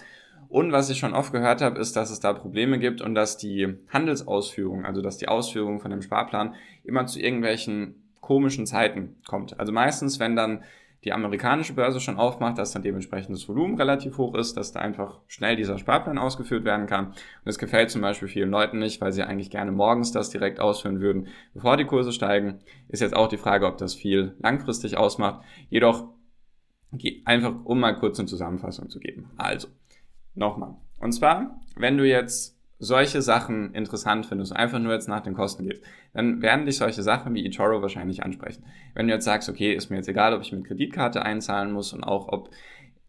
Und 0.49 0.73
was 0.73 0.89
ich 0.91 0.99
schon 0.99 1.15
oft 1.15 1.33
gehört 1.33 1.61
habe, 1.61 1.79
ist, 1.79 1.97
dass 1.97 2.11
es 2.11 2.21
da 2.21 2.33
Probleme 2.33 2.79
gibt 2.79 3.03
und 3.03 3.15
dass 3.15 3.37
die 3.37 3.77
Handelsausführung, 3.89 4.87
also 4.87 5.03
dass 5.03 5.19
die 5.19 5.29
Ausführung 5.29 5.81
von 5.81 5.91
dem 5.91 6.03
Sparplan 6.03 6.55
immer 6.85 7.07
zu 7.07 7.21
irgendwelchen 7.21 7.97
komischen 8.21 8.67
Zeiten 8.67 9.17
kommt. 9.27 9.59
Also 9.61 9.73
meistens, 9.73 10.19
wenn 10.19 10.37
dann 10.37 10.63
die 11.07 11.13
amerikanische 11.13 11.73
Börse 11.73 12.01
schon 12.01 12.19
aufmacht, 12.19 12.59
dass 12.59 12.73
dann 12.73 12.83
dementsprechend 12.83 13.35
das 13.37 13.49
Volumen 13.49 13.77
relativ 13.77 14.19
hoch 14.19 14.35
ist, 14.35 14.57
dass 14.57 14.73
da 14.73 14.81
einfach 14.81 15.21
schnell 15.29 15.55
dieser 15.55 15.79
Sparplan 15.79 16.19
ausgeführt 16.19 16.65
werden 16.65 16.87
kann. 16.87 17.07
Und 17.07 17.17
das 17.45 17.59
gefällt 17.59 17.91
zum 17.91 18.03
Beispiel 18.03 18.27
vielen 18.27 18.51
Leuten 18.51 18.81
nicht, 18.81 19.01
weil 19.01 19.13
sie 19.13 19.23
eigentlich 19.23 19.51
gerne 19.51 19.71
morgens 19.71 20.11
das 20.11 20.31
direkt 20.31 20.59
ausführen 20.59 21.01
würden, 21.01 21.29
bevor 21.55 21.77
die 21.77 21.85
Kurse 21.85 22.13
steigen. 22.13 22.59
Ist 22.89 23.03
jetzt 23.03 23.15
auch 23.15 23.29
die 23.29 23.37
Frage, 23.37 23.67
ob 23.67 23.79
das 23.79 23.95
viel 23.95 24.35
langfristig 24.41 24.97
ausmacht. 24.99 25.45
Jedoch 25.71 26.09
einfach, 27.25 27.55
um 27.65 27.79
mal 27.79 27.97
kurz 27.97 28.19
eine 28.19 28.27
Zusammenfassung 28.27 28.91
zu 28.91 28.99
geben. 28.99 29.31
Also, 29.37 29.69
nochmal. 30.35 30.75
Und 30.99 31.13
zwar, 31.13 31.61
wenn 31.77 31.99
du 31.99 32.05
jetzt 32.05 32.56
solche 32.79 33.23
Sachen 33.23 33.75
interessant 33.75 34.27
findest 34.27 34.53
und 34.53 34.59
einfach 34.59 34.79
nur 34.79 34.93
jetzt 34.93 35.09
nach 35.09 35.23
den 35.23 35.35
Kosten 35.35 35.67
gehst, 35.67 35.83
dann 36.13 36.43
werden 36.43 36.67
dich 36.67 36.77
solche 36.77 37.03
Sachen 37.03 37.35
wie 37.35 37.47
eToro 37.47 37.81
wahrscheinlich 37.81 38.23
ansprechen. 38.23 38.65
Wenn 38.95 39.07
du 39.07 39.15
jetzt 39.15 39.25
sagst, 39.25 39.49
okay, 39.49 39.73
ist 39.73 39.91
mir 39.91 39.97
jetzt 39.97 40.09
egal, 40.09 40.35
ob 40.35 40.43
ich 40.43 40.53
mit 40.53 40.65
Kreditkarte 40.65 41.23
einzahlen 41.23 41.73
muss 41.73 41.93
und 41.93 42.05
auch 42.05 42.29
ob 42.29 42.51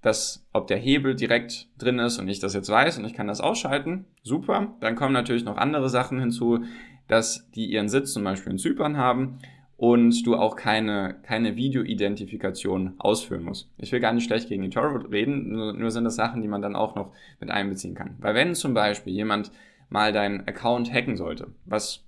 das, 0.02 0.48
ob 0.54 0.68
der 0.68 0.78
Hebel 0.78 1.16
direkt 1.16 1.68
drin 1.78 2.00
ist 2.00 2.20
und 2.20 2.30
ich 2.30 2.40
das 2.40 2.54
jetzt 2.54 2.70
weiß 2.70 2.98
und 2.98 3.06
ich 3.06 3.14
kann 3.14 3.28
das 3.28 3.42
ausschalten, 3.42 4.06
super. 4.24 4.76
Dann 4.80 4.96
kommen 4.96 5.14
natürlich 5.14 5.44
noch 5.44 5.58
andere 5.58 5.90
Sachen 5.90 6.20
hinzu, 6.20 6.64
dass 7.08 7.50
die 7.52 7.66
ihren 7.66 7.90
Sitz 7.90 8.14
zum 8.14 8.24
Beispiel 8.24 8.54
in 8.54 8.58
Zypern 8.58 8.98
haben 8.98 9.40
und 9.78 10.26
du 10.26 10.36
auch 10.36 10.56
keine, 10.56 11.16
keine 11.22 11.56
Video-Identifikation 11.56 12.96
ausführen 12.98 13.44
musst. 13.44 13.70
Ich 13.78 13.92
will 13.92 14.00
gar 14.00 14.12
nicht 14.12 14.26
schlecht 14.26 14.50
gegen 14.50 14.64
eToro 14.64 14.98
reden, 14.98 15.52
nur, 15.52 15.92
sind 15.92 16.04
das 16.04 16.16
Sachen, 16.16 16.42
die 16.42 16.48
man 16.48 16.64
dann 16.64 16.76
auch 16.76 16.96
noch 16.96 17.14
mit 17.40 17.52
einbeziehen 17.52 17.94
kann. 17.94 18.16
Weil 18.20 18.34
wenn 18.34 18.56
zum 18.56 18.74
Beispiel 18.74 19.14
jemand 19.14 19.52
mal 19.90 20.12
deinen 20.12 20.48
Account 20.48 20.92
hacken 20.92 21.16
sollte, 21.16 21.54
was 21.66 22.04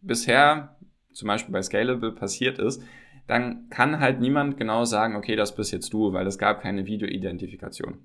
bisher 0.00 0.76
zum 1.12 1.28
Beispiel 1.28 1.52
bei 1.52 1.62
Scalable 1.62 2.10
passiert 2.10 2.58
ist, 2.58 2.82
dann 3.28 3.68
kann 3.70 4.00
halt 4.00 4.20
niemand 4.20 4.56
genau 4.56 4.84
sagen, 4.84 5.14
okay, 5.14 5.36
das 5.36 5.54
bist 5.54 5.72
jetzt 5.72 5.92
du, 5.92 6.12
weil 6.12 6.26
es 6.26 6.38
gab 6.38 6.60
keine 6.60 6.86
Video-Identifikation. 6.86 7.98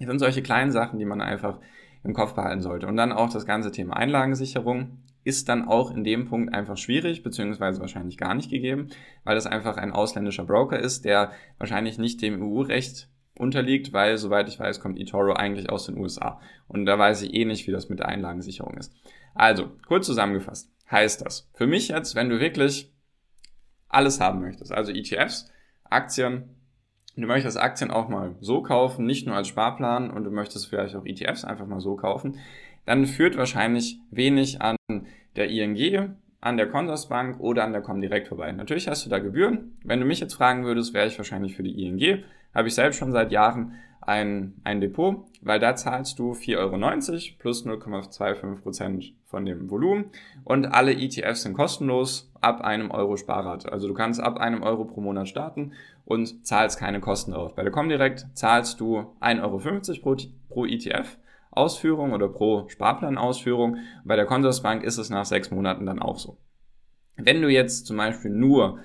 Das 0.00 0.08
sind 0.08 0.18
solche 0.18 0.42
kleinen 0.42 0.72
Sachen, 0.72 0.98
die 0.98 1.04
man 1.04 1.20
einfach 1.20 1.60
im 2.02 2.12
Kopf 2.12 2.34
behalten 2.34 2.60
sollte. 2.60 2.88
Und 2.88 2.96
dann 2.96 3.12
auch 3.12 3.30
das 3.30 3.46
ganze 3.46 3.70
Thema 3.70 3.96
Einlagensicherung 3.96 4.98
ist 5.28 5.50
dann 5.50 5.68
auch 5.68 5.90
in 5.90 6.04
dem 6.04 6.24
Punkt 6.24 6.54
einfach 6.54 6.78
schwierig, 6.78 7.22
beziehungsweise 7.22 7.82
wahrscheinlich 7.82 8.16
gar 8.16 8.34
nicht 8.34 8.50
gegeben, 8.50 8.88
weil 9.24 9.34
das 9.34 9.46
einfach 9.46 9.76
ein 9.76 9.92
ausländischer 9.92 10.44
Broker 10.44 10.78
ist, 10.78 11.04
der 11.04 11.32
wahrscheinlich 11.58 11.98
nicht 11.98 12.22
dem 12.22 12.40
EU-Recht 12.40 13.10
unterliegt, 13.36 13.92
weil, 13.92 14.16
soweit 14.16 14.48
ich 14.48 14.58
weiß, 14.58 14.80
kommt 14.80 14.98
eToro 14.98 15.34
eigentlich 15.34 15.68
aus 15.68 15.84
den 15.84 15.98
USA. 15.98 16.40
Und 16.66 16.86
da 16.86 16.98
weiß 16.98 17.20
ich 17.22 17.34
eh 17.34 17.44
nicht, 17.44 17.66
wie 17.66 17.72
das 17.72 17.90
mit 17.90 17.98
der 17.98 18.08
Einlagensicherung 18.08 18.78
ist. 18.78 18.94
Also, 19.34 19.70
kurz 19.86 20.06
zusammengefasst, 20.06 20.72
heißt 20.90 21.20
das, 21.26 21.50
für 21.52 21.66
mich 21.66 21.88
jetzt, 21.88 22.14
wenn 22.14 22.30
du 22.30 22.40
wirklich 22.40 22.90
alles 23.90 24.20
haben 24.20 24.40
möchtest, 24.40 24.72
also 24.72 24.92
ETFs, 24.92 25.52
Aktien, 25.84 26.56
du 27.16 27.26
möchtest 27.26 27.58
Aktien 27.58 27.90
auch 27.90 28.08
mal 28.08 28.34
so 28.40 28.62
kaufen, 28.62 29.04
nicht 29.04 29.26
nur 29.26 29.36
als 29.36 29.48
Sparplan 29.48 30.10
und 30.10 30.24
du 30.24 30.30
möchtest 30.30 30.68
vielleicht 30.68 30.96
auch 30.96 31.04
ETFs 31.04 31.44
einfach 31.44 31.66
mal 31.66 31.80
so 31.80 31.96
kaufen, 31.96 32.38
dann 32.88 33.04
führt 33.04 33.36
wahrscheinlich 33.36 34.00
wenig 34.10 34.62
an 34.62 34.76
der 35.36 35.50
ING, 35.50 36.16
an 36.40 36.56
der 36.56 36.68
Consorsbank 36.68 37.40
oder 37.40 37.64
an 37.64 37.72
der 37.72 37.82
Comdirect 37.82 38.28
vorbei. 38.28 38.52
Natürlich 38.52 38.88
hast 38.88 39.04
du 39.04 39.10
da 39.10 39.18
Gebühren. 39.18 39.76
Wenn 39.84 40.00
du 40.00 40.06
mich 40.06 40.20
jetzt 40.20 40.34
fragen 40.34 40.64
würdest, 40.64 40.94
wäre 40.94 41.08
ich 41.08 41.18
wahrscheinlich 41.18 41.56
für 41.56 41.62
die 41.62 41.84
ING. 41.84 42.24
Habe 42.54 42.68
ich 42.68 42.74
selbst 42.74 42.98
schon 42.98 43.12
seit 43.12 43.32
Jahren 43.32 43.74
ein, 44.00 44.54
ein 44.64 44.80
Depot, 44.80 45.26
weil 45.42 45.58
da 45.58 45.76
zahlst 45.76 46.18
du 46.18 46.32
4,90 46.32 46.56
Euro 46.58 47.36
plus 47.38 47.66
0,25% 47.66 49.12
von 49.26 49.44
dem 49.44 49.70
Volumen 49.70 50.06
und 50.44 50.66
alle 50.66 50.92
ETFs 50.92 51.42
sind 51.42 51.54
kostenlos 51.54 52.32
ab 52.40 52.62
einem 52.62 52.90
Euro 52.90 53.16
Sparrate. 53.16 53.70
Also 53.70 53.86
du 53.86 53.94
kannst 53.94 54.20
ab 54.20 54.38
einem 54.38 54.62
Euro 54.62 54.84
pro 54.84 55.02
Monat 55.02 55.28
starten 55.28 55.72
und 56.06 56.46
zahlst 56.46 56.78
keine 56.78 57.00
Kosten 57.00 57.32
drauf. 57.32 57.54
Bei 57.54 57.62
der 57.62 57.72
Comdirect 57.72 58.26
zahlst 58.32 58.80
du 58.80 59.00
1,50 59.20 59.42
Euro 59.42 59.58
pro, 60.00 60.16
pro 60.48 60.64
ETF 60.64 61.18
Ausführung 61.58 62.12
oder 62.12 62.28
pro 62.28 62.68
Sparplanausführung. 62.68 63.76
Bei 64.04 64.16
der 64.16 64.26
Consorsbank 64.26 64.82
ist 64.84 64.98
es 64.98 65.10
nach 65.10 65.24
sechs 65.24 65.50
Monaten 65.50 65.84
dann 65.84 65.98
auch 65.98 66.18
so. 66.18 66.38
Wenn 67.16 67.42
du 67.42 67.48
jetzt 67.48 67.86
zum 67.86 67.96
Beispiel 67.96 68.30
nur 68.30 68.78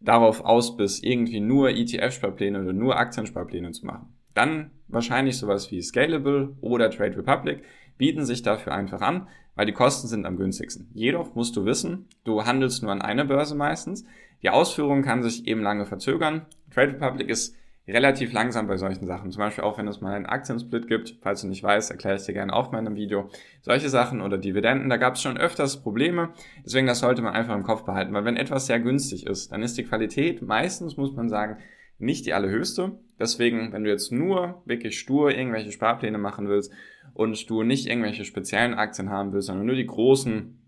darauf 0.00 0.44
aus 0.44 0.76
bist, 0.76 1.04
irgendwie 1.04 1.40
nur 1.40 1.70
ETF-Sparpläne 1.70 2.60
oder 2.60 2.72
nur 2.72 2.96
Aktiensparpläne 2.96 3.70
zu 3.72 3.86
machen, 3.86 4.14
dann 4.34 4.70
wahrscheinlich 4.88 5.38
sowas 5.38 5.70
wie 5.70 5.82
Scalable 5.82 6.56
oder 6.60 6.90
Trade 6.90 7.16
Republic 7.16 7.62
bieten 7.98 8.24
sich 8.24 8.42
dafür 8.42 8.74
einfach 8.74 9.00
an, 9.00 9.28
weil 9.54 9.66
die 9.66 9.72
Kosten 9.72 10.08
sind 10.08 10.26
am 10.26 10.36
günstigsten. 10.36 10.90
Jedoch 10.94 11.34
musst 11.34 11.56
du 11.56 11.64
wissen, 11.64 12.06
du 12.24 12.44
handelst 12.44 12.82
nur 12.82 12.92
an 12.92 13.02
einer 13.02 13.24
Börse 13.24 13.54
meistens. 13.54 14.04
Die 14.42 14.50
Ausführung 14.50 15.02
kann 15.02 15.22
sich 15.22 15.46
eben 15.46 15.62
lange 15.62 15.86
verzögern. 15.86 16.46
Trade 16.70 16.94
Republic 16.94 17.28
ist 17.28 17.54
relativ 17.88 18.32
langsam 18.32 18.68
bei 18.68 18.76
solchen 18.76 19.06
Sachen. 19.06 19.30
Zum 19.30 19.40
Beispiel 19.40 19.64
auch, 19.64 19.78
wenn 19.78 19.88
es 19.88 20.00
mal 20.00 20.14
einen 20.14 20.26
Aktiensplit 20.26 20.86
gibt. 20.86 21.16
Falls 21.20 21.40
du 21.40 21.48
nicht 21.48 21.62
weißt, 21.62 21.90
erkläre 21.90 22.16
ich 22.16 22.22
dir 22.22 22.32
gerne 22.32 22.52
auch 22.52 22.72
in 22.72 22.78
einem 22.78 22.94
Video. 22.94 23.28
Solche 23.60 23.88
Sachen 23.88 24.20
oder 24.20 24.38
Dividenden, 24.38 24.88
da 24.88 24.96
gab 24.96 25.14
es 25.14 25.22
schon 25.22 25.36
öfters 25.36 25.82
Probleme. 25.82 26.30
Deswegen, 26.64 26.86
das 26.86 27.00
sollte 27.00 27.22
man 27.22 27.34
einfach 27.34 27.56
im 27.56 27.64
Kopf 27.64 27.84
behalten. 27.84 28.12
Weil 28.14 28.24
wenn 28.24 28.36
etwas 28.36 28.66
sehr 28.66 28.78
günstig 28.80 29.26
ist, 29.26 29.50
dann 29.52 29.62
ist 29.62 29.76
die 29.76 29.84
Qualität 29.84 30.42
meistens, 30.42 30.96
muss 30.96 31.14
man 31.14 31.28
sagen, 31.28 31.58
nicht 31.98 32.26
die 32.26 32.34
allerhöchste. 32.34 32.98
Deswegen, 33.18 33.72
wenn 33.72 33.84
du 33.84 33.90
jetzt 33.90 34.12
nur 34.12 34.62
wirklich 34.64 34.98
stur 34.98 35.30
irgendwelche 35.30 35.72
Sparpläne 35.72 36.18
machen 36.18 36.48
willst 36.48 36.72
und 37.14 37.48
du 37.48 37.62
nicht 37.62 37.86
irgendwelche 37.86 38.24
speziellen 38.24 38.74
Aktien 38.74 39.10
haben 39.10 39.32
willst, 39.32 39.46
sondern 39.46 39.66
nur 39.66 39.76
die 39.76 39.86
großen, 39.86 40.60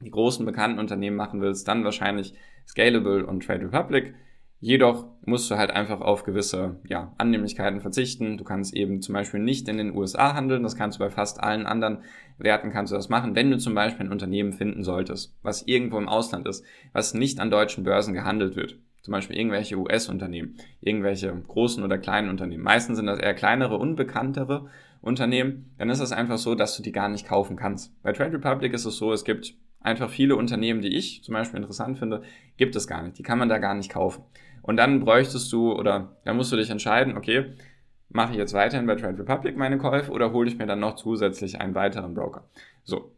die 0.00 0.10
großen 0.10 0.46
bekannten 0.46 0.78
Unternehmen 0.78 1.16
machen 1.16 1.40
willst, 1.40 1.66
dann 1.66 1.84
wahrscheinlich 1.84 2.34
Scalable 2.66 3.26
und 3.26 3.44
Trade 3.44 3.64
Republic. 3.64 4.14
Jedoch 4.60 5.06
musst 5.28 5.50
du 5.50 5.56
halt 5.56 5.70
einfach 5.70 6.00
auf 6.00 6.24
gewisse 6.24 6.76
ja, 6.88 7.12
Annehmlichkeiten 7.18 7.80
verzichten. 7.80 8.38
Du 8.38 8.44
kannst 8.44 8.74
eben 8.74 9.00
zum 9.02 9.12
Beispiel 9.12 9.40
nicht 9.40 9.68
in 9.68 9.76
den 9.76 9.94
USA 9.96 10.34
handeln. 10.34 10.62
Das 10.62 10.76
kannst 10.76 10.98
du 10.98 11.04
bei 11.04 11.10
fast 11.10 11.40
allen 11.42 11.66
anderen 11.66 12.02
Werten 12.38 12.70
kannst 12.70 12.92
du 12.92 12.96
das 12.96 13.08
machen, 13.08 13.34
wenn 13.34 13.50
du 13.50 13.58
zum 13.58 13.74
Beispiel 13.74 14.06
ein 14.06 14.12
Unternehmen 14.12 14.52
finden 14.52 14.84
solltest, 14.84 15.36
was 15.42 15.62
irgendwo 15.62 15.98
im 15.98 16.08
Ausland 16.08 16.46
ist, 16.46 16.64
was 16.92 17.14
nicht 17.14 17.40
an 17.40 17.50
deutschen 17.50 17.84
Börsen 17.84 18.14
gehandelt 18.14 18.56
wird. 18.56 18.78
Zum 19.02 19.12
Beispiel 19.12 19.36
irgendwelche 19.36 19.76
US-Unternehmen, 19.76 20.56
irgendwelche 20.80 21.32
großen 21.32 21.82
oder 21.82 21.98
kleinen 21.98 22.28
Unternehmen. 22.28 22.62
Meistens 22.62 22.96
sind 22.96 23.06
das 23.06 23.18
eher 23.18 23.34
kleinere, 23.34 23.76
unbekanntere 23.76 24.68
Unternehmen. 25.00 25.72
Dann 25.78 25.90
ist 25.90 26.00
es 26.00 26.12
einfach 26.12 26.38
so, 26.38 26.54
dass 26.54 26.76
du 26.76 26.82
die 26.82 26.92
gar 26.92 27.08
nicht 27.08 27.26
kaufen 27.26 27.56
kannst. 27.56 27.92
Bei 28.02 28.12
Trade 28.12 28.34
Republic 28.34 28.72
ist 28.72 28.84
es 28.84 28.96
so, 28.96 29.12
es 29.12 29.24
gibt 29.24 29.54
einfach 29.80 30.10
viele 30.10 30.36
Unternehmen, 30.36 30.82
die 30.82 30.94
ich 30.94 31.22
zum 31.22 31.34
Beispiel 31.34 31.58
interessant 31.58 31.98
finde, 31.98 32.22
gibt 32.56 32.76
es 32.76 32.86
gar 32.86 33.02
nicht. 33.02 33.18
Die 33.18 33.22
kann 33.22 33.38
man 33.38 33.48
da 33.48 33.58
gar 33.58 33.74
nicht 33.74 33.90
kaufen. 33.90 34.24
Und 34.68 34.76
dann 34.76 35.00
bräuchtest 35.00 35.50
du 35.50 35.72
oder 35.72 36.18
dann 36.26 36.36
musst 36.36 36.52
du 36.52 36.56
dich 36.56 36.68
entscheiden, 36.68 37.16
okay, 37.16 37.54
mache 38.10 38.32
ich 38.32 38.38
jetzt 38.38 38.52
weiterhin 38.52 38.86
bei 38.86 38.96
Trade 38.96 39.18
Republic 39.18 39.56
meine 39.56 39.78
Käufe 39.78 40.12
oder 40.12 40.30
hole 40.34 40.46
ich 40.46 40.58
mir 40.58 40.66
dann 40.66 40.80
noch 40.80 40.96
zusätzlich 40.96 41.58
einen 41.58 41.74
weiteren 41.74 42.12
Broker? 42.12 42.44
So. 42.84 43.12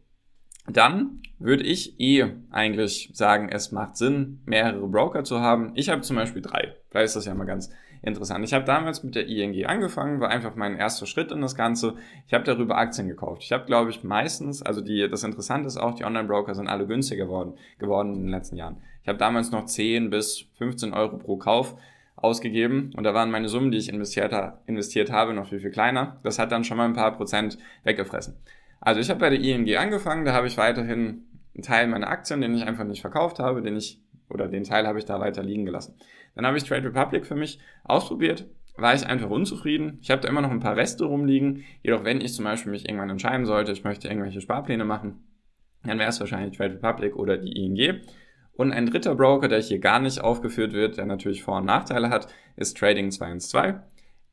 Dann 0.65 1.21
würde 1.39 1.63
ich 1.63 1.99
eh 1.99 2.25
eigentlich 2.51 3.09
sagen, 3.13 3.49
es 3.49 3.73
macht 3.73 3.97
Sinn, 3.97 4.39
mehrere 4.45 4.87
Broker 4.87 5.25
zu 5.25 5.41
haben. 5.41 5.73
Ich 5.75 5.89
habe 5.89 5.99
zum 6.03 6.15
Beispiel 6.15 6.41
drei. 6.41 6.73
Vielleicht 6.89 7.07
ist 7.07 7.15
das 7.17 7.25
ja 7.25 7.33
mal 7.33 7.43
ganz 7.43 7.69
interessant. 8.01 8.45
Ich 8.45 8.53
habe 8.53 8.63
damals 8.63 9.03
mit 9.03 9.15
der 9.15 9.27
ING 9.27 9.65
angefangen, 9.65 10.21
war 10.21 10.29
einfach 10.29 10.55
mein 10.55 10.77
erster 10.77 11.05
Schritt 11.05 11.33
in 11.33 11.41
das 11.41 11.55
Ganze. 11.55 11.95
Ich 12.27 12.33
habe 12.33 12.45
darüber 12.45 12.77
Aktien 12.77 13.09
gekauft. 13.09 13.43
Ich 13.43 13.51
habe, 13.51 13.65
glaube 13.65 13.89
ich, 13.89 14.05
meistens, 14.05 14.61
also 14.61 14.79
die, 14.79 15.09
das 15.09 15.25
Interessante 15.25 15.67
ist 15.67 15.75
auch, 15.75 15.95
die 15.95 16.05
Online-Broker 16.05 16.55
sind 16.55 16.69
alle 16.69 16.87
günstiger 16.87 17.25
geworden, 17.25 17.55
geworden 17.77 18.13
in 18.13 18.21
den 18.21 18.29
letzten 18.29 18.55
Jahren. 18.55 18.77
Ich 19.01 19.07
habe 19.07 19.17
damals 19.17 19.51
noch 19.51 19.65
10 19.65 20.09
bis 20.09 20.45
15 20.57 20.93
Euro 20.93 21.17
pro 21.17 21.37
Kauf 21.37 21.75
ausgegeben 22.15 22.91
und 22.95 23.03
da 23.03 23.13
waren 23.13 23.31
meine 23.31 23.49
Summen, 23.49 23.71
die 23.71 23.77
ich 23.77 23.89
investiert, 23.89 24.33
investiert 24.67 25.11
habe, 25.11 25.33
noch 25.33 25.47
viel, 25.47 25.59
viel 25.59 25.71
kleiner. 25.71 26.19
Das 26.23 26.39
hat 26.39 26.51
dann 26.51 26.63
schon 26.63 26.77
mal 26.77 26.85
ein 26.85 26.93
paar 26.93 27.15
Prozent 27.15 27.57
weggefressen. 27.83 28.35
Also 28.79 28.99
ich 28.99 29.09
habe 29.09 29.19
bei 29.19 29.29
der 29.29 29.39
ING 29.39 29.75
angefangen, 29.75 30.25
da 30.25 30.33
habe 30.33 30.47
ich 30.47 30.57
weiterhin 30.57 31.25
einen 31.53 31.63
Teil 31.63 31.87
meiner 31.87 32.09
Aktien, 32.09 32.41
den 32.41 32.55
ich 32.55 32.63
einfach 32.63 32.83
nicht 32.83 33.01
verkauft 33.01 33.39
habe, 33.39 33.61
den 33.61 33.75
ich, 33.75 34.01
oder 34.29 34.47
den 34.47 34.63
Teil 34.63 34.87
habe 34.87 34.99
ich 34.99 35.05
da 35.05 35.19
weiter 35.19 35.43
liegen 35.43 35.65
gelassen. 35.65 35.95
Dann 36.35 36.45
habe 36.45 36.57
ich 36.57 36.63
Trade 36.63 36.85
Republic 36.85 37.25
für 37.25 37.35
mich 37.35 37.59
ausprobiert, 37.83 38.47
war 38.77 38.95
ich 38.95 39.05
einfach 39.05 39.29
unzufrieden. 39.29 39.99
Ich 40.01 40.09
habe 40.11 40.21
da 40.21 40.29
immer 40.29 40.41
noch 40.41 40.51
ein 40.51 40.61
paar 40.61 40.77
Reste 40.77 41.05
rumliegen. 41.05 41.63
Jedoch, 41.83 42.03
wenn 42.03 42.21
ich 42.21 42.33
zum 42.33 42.45
Beispiel 42.45 42.71
mich 42.71 42.87
irgendwann 42.87 43.09
entscheiden 43.09 43.45
sollte, 43.45 43.71
ich 43.71 43.83
möchte 43.83 44.07
irgendwelche 44.07 44.41
Sparpläne 44.41 44.85
machen, 44.85 45.23
dann 45.83 45.99
wäre 45.99 46.09
es 46.09 46.19
wahrscheinlich 46.19 46.57
Trade 46.57 46.75
Republic 46.75 47.15
oder 47.15 47.37
die 47.37 47.51
ING. 47.51 48.01
Und 48.53 48.71
ein 48.71 48.85
dritter 48.85 49.15
Broker, 49.15 49.47
der 49.47 49.61
hier 49.61 49.79
gar 49.79 49.99
nicht 49.99 50.21
aufgeführt 50.21 50.73
wird, 50.73 50.97
der 50.97 51.05
natürlich 51.05 51.43
Vor- 51.43 51.57
und 51.57 51.65
Nachteile 51.65 52.09
hat, 52.09 52.27
ist 52.55 52.77
Trading 52.77 53.11
212. 53.11 53.75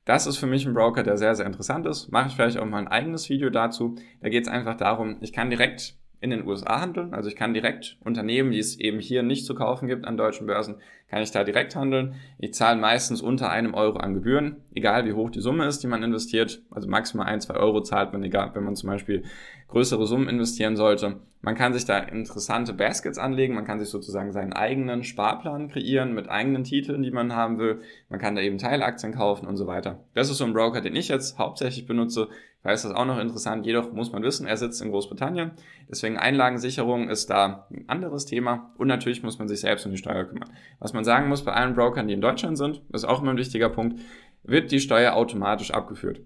Das 0.05 0.27
ist 0.27 0.39
für 0.39 0.47
mich 0.47 0.67
ein 0.67 0.75
Broker, 0.75 1.03
der 1.03 1.19
sehr, 1.19 1.35
sehr 1.35 1.47
interessant 1.47 1.87
ist. 1.87 2.11
Mache 2.11 2.29
ich 2.29 2.35
vielleicht 2.35 2.57
auch 2.57 2.65
mal 2.65 2.79
ein 2.79 2.89
eigenes 2.89 3.29
Video 3.29 3.51
dazu. 3.51 3.97
Da 4.21 4.29
geht 4.29 4.45
es 4.45 4.49
einfach 4.49 4.77
darum, 4.77 5.19
ich 5.21 5.33
kann 5.33 5.51
direkt 5.51 5.99
in 6.21 6.31
den 6.31 6.47
USA 6.47 6.81
handeln. 6.81 7.15
Also 7.15 7.29
ich 7.29 7.37
kann 7.37 7.55
direkt 7.55 7.97
Unternehmen, 8.03 8.51
die 8.51 8.59
es 8.59 8.79
eben 8.81 8.99
hier 8.99 9.23
nicht 9.23 9.47
zu 9.47 9.55
kaufen 9.55 9.87
gibt 9.87 10.05
an 10.07 10.17
deutschen 10.17 10.47
Börsen, 10.47 10.77
kann 11.09 11.23
ich 11.23 11.31
da 11.31 11.45
direkt 11.45 11.77
handeln. 11.77 12.15
Ich 12.39 12.55
zahle 12.55 12.81
meistens 12.81 13.23
unter 13.23 13.51
einem 13.51 13.75
Euro 13.75 13.99
an 13.99 14.15
Gebühren, 14.15 14.57
egal 14.75 15.05
wie 15.05 15.13
hoch 15.13 15.31
die 15.31 15.41
Summe 15.41 15.67
ist, 15.67 15.83
die 15.83 15.87
man 15.87 16.03
investiert. 16.03 16.63
Also 16.71 16.89
maximal 16.89 17.27
ein, 17.27 17.41
zwei 17.41 17.55
Euro 17.55 17.83
zahlt 17.83 18.13
man, 18.13 18.23
egal, 18.25 18.51
wenn 18.55 18.65
man 18.65 18.77
zum 18.77 18.89
Beispiel 18.89 19.23
größere 19.69 20.07
Summen 20.07 20.29
investieren 20.29 20.77
sollte. 20.77 21.21
Man 21.41 21.55
kann 21.55 21.73
sich 21.73 21.85
da 21.85 21.99
interessante 21.99 22.73
Baskets 22.73 23.17
anlegen, 23.17 23.55
man 23.55 23.65
kann 23.65 23.79
sich 23.79 23.91
sozusagen 23.91 24.33
seinen 24.33 24.53
eigenen 24.53 25.05
Sparplan 25.05 25.69
kreieren 25.69 26.13
mit 26.13 26.29
eigenen 26.29 26.65
Titeln, 26.65 27.03
die 27.03 27.13
man 27.13 27.35
haben 27.37 27.59
will. 27.59 27.81
Man 28.09 28.19
kann 28.19 28.35
da 28.35 28.43
eben 28.43 28.59
Teilaktien 28.59 29.15
kaufen 29.15 29.47
und 29.47 29.57
so 29.57 29.67
weiter. 29.69 30.01
Das 30.15 30.31
ist 30.31 30.39
so 30.39 30.45
ein 30.45 30.53
Broker, 30.53 30.81
den 30.81 30.97
ich 30.97 31.09
jetzt 31.09 31.39
hauptsächlich 31.39 31.87
benutze. 31.87 32.29
Weil 32.65 32.75
es 32.75 32.85
ist 32.85 32.91
auch 32.91 33.05
noch 33.05 33.21
interessant, 33.21 33.67
jedoch 33.67 33.93
muss 33.93 34.11
man 34.11 34.25
wissen, 34.25 34.47
er 34.47 34.57
sitzt 34.57 34.83
in 34.83 34.91
Großbritannien. 34.91 35.53
Deswegen 35.89 36.19
Einlagensicherung 36.19 37.09
ist 37.09 37.31
da 37.31 37.69
ein 37.71 37.85
anderes 37.89 38.27
Thema. 38.27 38.75
Und 38.77 38.89
natürlich 38.89 39.23
muss 39.23 39.39
man 39.39 39.47
sich 39.47 39.61
selbst 39.61 39.87
um 39.87 39.93
die 39.93 39.99
Steuer 39.99 40.25
kümmern. 40.25 40.51
Was 40.81 40.93
man 40.93 41.05
sagen 41.05 41.29
muss 41.29 41.45
bei 41.45 41.53
allen 41.53 41.75
Brokern, 41.75 42.09
die 42.09 42.15
in 42.15 42.21
Deutschland 42.21 42.59
sind, 42.59 42.83
ist 42.93 43.05
auch 43.05 43.23
immer 43.23 43.31
ein 43.31 43.37
wichtiger 43.37 43.69
Punkt, 43.69 44.01
wird 44.43 44.73
die 44.73 44.81
Steuer 44.81 45.15
automatisch 45.15 45.71
abgeführt. 45.71 46.21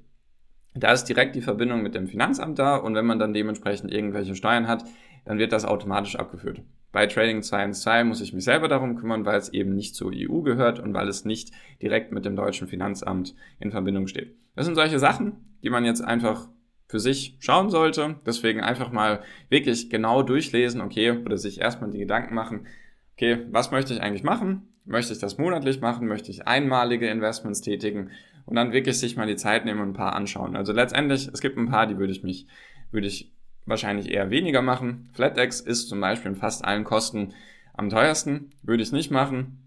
Da 0.74 0.92
ist 0.92 1.04
direkt 1.04 1.36
die 1.36 1.42
Verbindung 1.42 1.82
mit 1.82 1.94
dem 1.94 2.06
Finanzamt 2.06 2.58
da 2.58 2.76
und 2.76 2.94
wenn 2.94 3.06
man 3.06 3.18
dann 3.18 3.34
dementsprechend 3.34 3.92
irgendwelche 3.92 4.34
Steuern 4.34 4.68
hat, 4.68 4.84
dann 5.24 5.38
wird 5.38 5.52
das 5.52 5.64
automatisch 5.64 6.16
abgeführt. 6.16 6.62
Bei 6.92 7.06
Trading 7.06 7.42
212 7.42 8.06
muss 8.06 8.20
ich 8.20 8.32
mich 8.32 8.44
selber 8.44 8.68
darum 8.68 8.96
kümmern, 8.96 9.24
weil 9.24 9.38
es 9.38 9.50
eben 9.50 9.74
nicht 9.74 9.94
zur 9.94 10.12
EU 10.14 10.40
gehört 10.42 10.78
und 10.78 10.92
weil 10.92 11.08
es 11.08 11.24
nicht 11.24 11.52
direkt 11.80 12.12
mit 12.12 12.24
dem 12.24 12.36
deutschen 12.36 12.68
Finanzamt 12.68 13.34
in 13.60 13.70
Verbindung 13.70 14.06
steht. 14.06 14.36
Das 14.56 14.66
sind 14.66 14.74
solche 14.74 14.98
Sachen, 14.98 15.56
die 15.62 15.70
man 15.70 15.84
jetzt 15.84 16.02
einfach 16.02 16.48
für 16.88 17.00
sich 17.00 17.36
schauen 17.40 17.70
sollte. 17.70 18.16
Deswegen 18.26 18.60
einfach 18.60 18.92
mal 18.92 19.22
wirklich 19.48 19.88
genau 19.88 20.22
durchlesen, 20.22 20.82
okay, 20.82 21.12
oder 21.12 21.38
sich 21.38 21.60
erstmal 21.60 21.90
die 21.90 21.98
Gedanken 21.98 22.34
machen, 22.34 22.66
okay, 23.14 23.46
was 23.50 23.70
möchte 23.70 23.94
ich 23.94 24.02
eigentlich 24.02 24.24
machen? 24.24 24.68
Möchte 24.84 25.14
ich 25.14 25.18
das 25.18 25.38
monatlich 25.38 25.80
machen? 25.80 26.06
Möchte 26.06 26.30
ich 26.30 26.46
einmalige 26.46 27.08
Investments 27.08 27.62
tätigen? 27.62 28.10
Und 28.46 28.56
dann 28.56 28.72
wirklich 28.72 28.98
sich 28.98 29.16
mal 29.16 29.26
die 29.26 29.36
Zeit 29.36 29.64
nehmen 29.64 29.80
und 29.80 29.90
ein 29.90 29.94
paar 29.94 30.14
anschauen. 30.14 30.56
Also 30.56 30.72
letztendlich, 30.72 31.28
es 31.32 31.40
gibt 31.40 31.58
ein 31.58 31.68
paar, 31.68 31.86
die 31.86 31.98
würde 31.98 32.12
ich 32.12 32.22
mich, 32.22 32.46
würde 32.90 33.06
ich 33.06 33.32
wahrscheinlich 33.66 34.10
eher 34.10 34.30
weniger 34.30 34.62
machen. 34.62 35.08
FlatEx 35.12 35.60
ist 35.60 35.88
zum 35.88 36.00
Beispiel 36.00 36.32
in 36.32 36.36
fast 36.36 36.64
allen 36.64 36.84
Kosten 36.84 37.34
am 37.74 37.88
teuersten, 37.88 38.50
würde 38.62 38.82
ich 38.82 38.92
nicht 38.92 39.10
machen. 39.10 39.58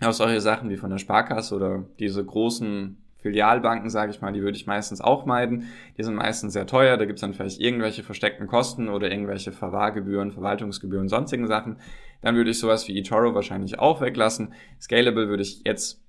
Auch 0.00 0.12
solche 0.12 0.40
Sachen 0.40 0.70
wie 0.70 0.76
von 0.76 0.90
der 0.90 0.98
Sparkasse 0.98 1.54
oder 1.54 1.84
diese 1.98 2.24
großen 2.24 2.96
Filialbanken, 3.18 3.90
sage 3.90 4.10
ich 4.10 4.20
mal, 4.20 4.32
die 4.32 4.40
würde 4.40 4.56
ich 4.56 4.66
meistens 4.66 5.00
auch 5.00 5.26
meiden. 5.26 5.68
Die 5.98 6.02
sind 6.02 6.14
meistens 6.14 6.54
sehr 6.54 6.66
teuer, 6.66 6.96
da 6.96 7.04
gibt 7.04 7.18
es 7.18 7.20
dann 7.20 7.34
vielleicht 7.34 7.60
irgendwelche 7.60 8.02
versteckten 8.02 8.46
Kosten 8.46 8.88
oder 8.88 9.10
irgendwelche 9.10 9.52
Verwahrgebühren, 9.52 10.30
Verwaltungsgebühren, 10.30 11.08
sonstigen 11.08 11.46
Sachen. 11.46 11.76
Dann 12.22 12.34
würde 12.34 12.50
ich 12.50 12.58
sowas 12.58 12.88
wie 12.88 12.98
eToro 12.98 13.34
wahrscheinlich 13.34 13.78
auch 13.78 14.00
weglassen. 14.00 14.54
Scalable 14.80 15.28
würde 15.28 15.42
ich 15.42 15.62
jetzt 15.64 15.99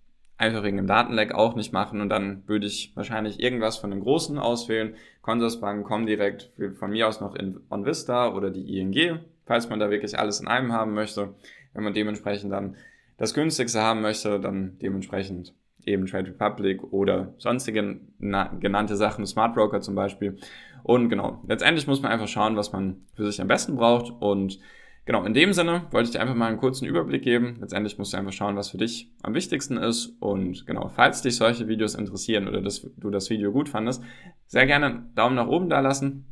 einfach 0.41 0.63
wegen 0.63 0.77
dem 0.77 0.87
Datenleck 0.87 1.33
auch 1.33 1.55
nicht 1.55 1.71
machen 1.71 2.01
und 2.01 2.09
dann 2.09 2.43
würde 2.47 2.65
ich 2.65 2.91
wahrscheinlich 2.95 3.39
irgendwas 3.39 3.77
von 3.77 3.91
den 3.91 4.01
Großen 4.01 4.37
auswählen. 4.37 4.95
Consorsbank, 5.21 5.85
Comdirect, 5.85 6.51
von 6.77 6.91
mir 6.91 7.07
aus 7.07 7.21
noch 7.21 7.35
in 7.35 7.59
OnVista 7.69 8.33
oder 8.33 8.49
die 8.49 8.79
ING, 8.79 9.19
falls 9.45 9.69
man 9.69 9.79
da 9.79 9.89
wirklich 9.89 10.17
alles 10.17 10.39
in 10.39 10.47
einem 10.47 10.73
haben 10.73 10.93
möchte. 10.93 11.35
Wenn 11.73 11.83
man 11.83 11.93
dementsprechend 11.93 12.51
dann 12.51 12.75
das 13.17 13.33
günstigste 13.33 13.81
haben 13.81 14.01
möchte, 14.01 14.39
dann 14.39 14.77
dementsprechend 14.81 15.53
eben 15.85 16.05
Trade 16.05 16.29
Republic 16.29 16.83
oder 16.91 17.33
sonstige 17.37 17.99
genannte 18.19 18.95
Sachen, 18.95 19.25
Smart 19.25 19.53
Broker 19.53 19.81
zum 19.81 19.95
Beispiel. 19.95 20.37
Und 20.83 21.09
genau, 21.09 21.41
letztendlich 21.47 21.87
muss 21.87 22.01
man 22.01 22.11
einfach 22.11 22.27
schauen, 22.27 22.55
was 22.55 22.71
man 22.71 23.01
für 23.13 23.25
sich 23.25 23.39
am 23.39 23.47
besten 23.47 23.75
braucht. 23.75 24.11
Und 24.19 24.59
genau, 25.05 25.23
in 25.25 25.33
dem 25.33 25.53
Sinne 25.53 25.83
wollte 25.91 26.07
ich 26.07 26.11
dir 26.11 26.21
einfach 26.21 26.35
mal 26.35 26.47
einen 26.47 26.57
kurzen 26.57 26.85
Überblick 26.85 27.23
geben. 27.23 27.57
Letztendlich 27.59 27.97
musst 27.97 28.13
du 28.13 28.17
einfach 28.17 28.33
schauen, 28.33 28.55
was 28.55 28.69
für 28.69 28.77
dich 28.77 29.11
am 29.23 29.33
wichtigsten 29.33 29.77
ist. 29.77 30.15
Und 30.19 30.65
genau, 30.65 30.89
falls 30.89 31.21
dich 31.21 31.35
solche 31.35 31.67
Videos 31.67 31.95
interessieren 31.95 32.47
oder 32.47 32.61
das, 32.61 32.87
du 32.97 33.09
das 33.09 33.29
Video 33.29 33.51
gut 33.51 33.69
fandest, 33.69 34.03
sehr 34.47 34.65
gerne 34.65 34.85
einen 34.85 35.15
Daumen 35.15 35.35
nach 35.35 35.47
oben 35.47 35.69
da 35.69 35.79
lassen. 35.79 36.25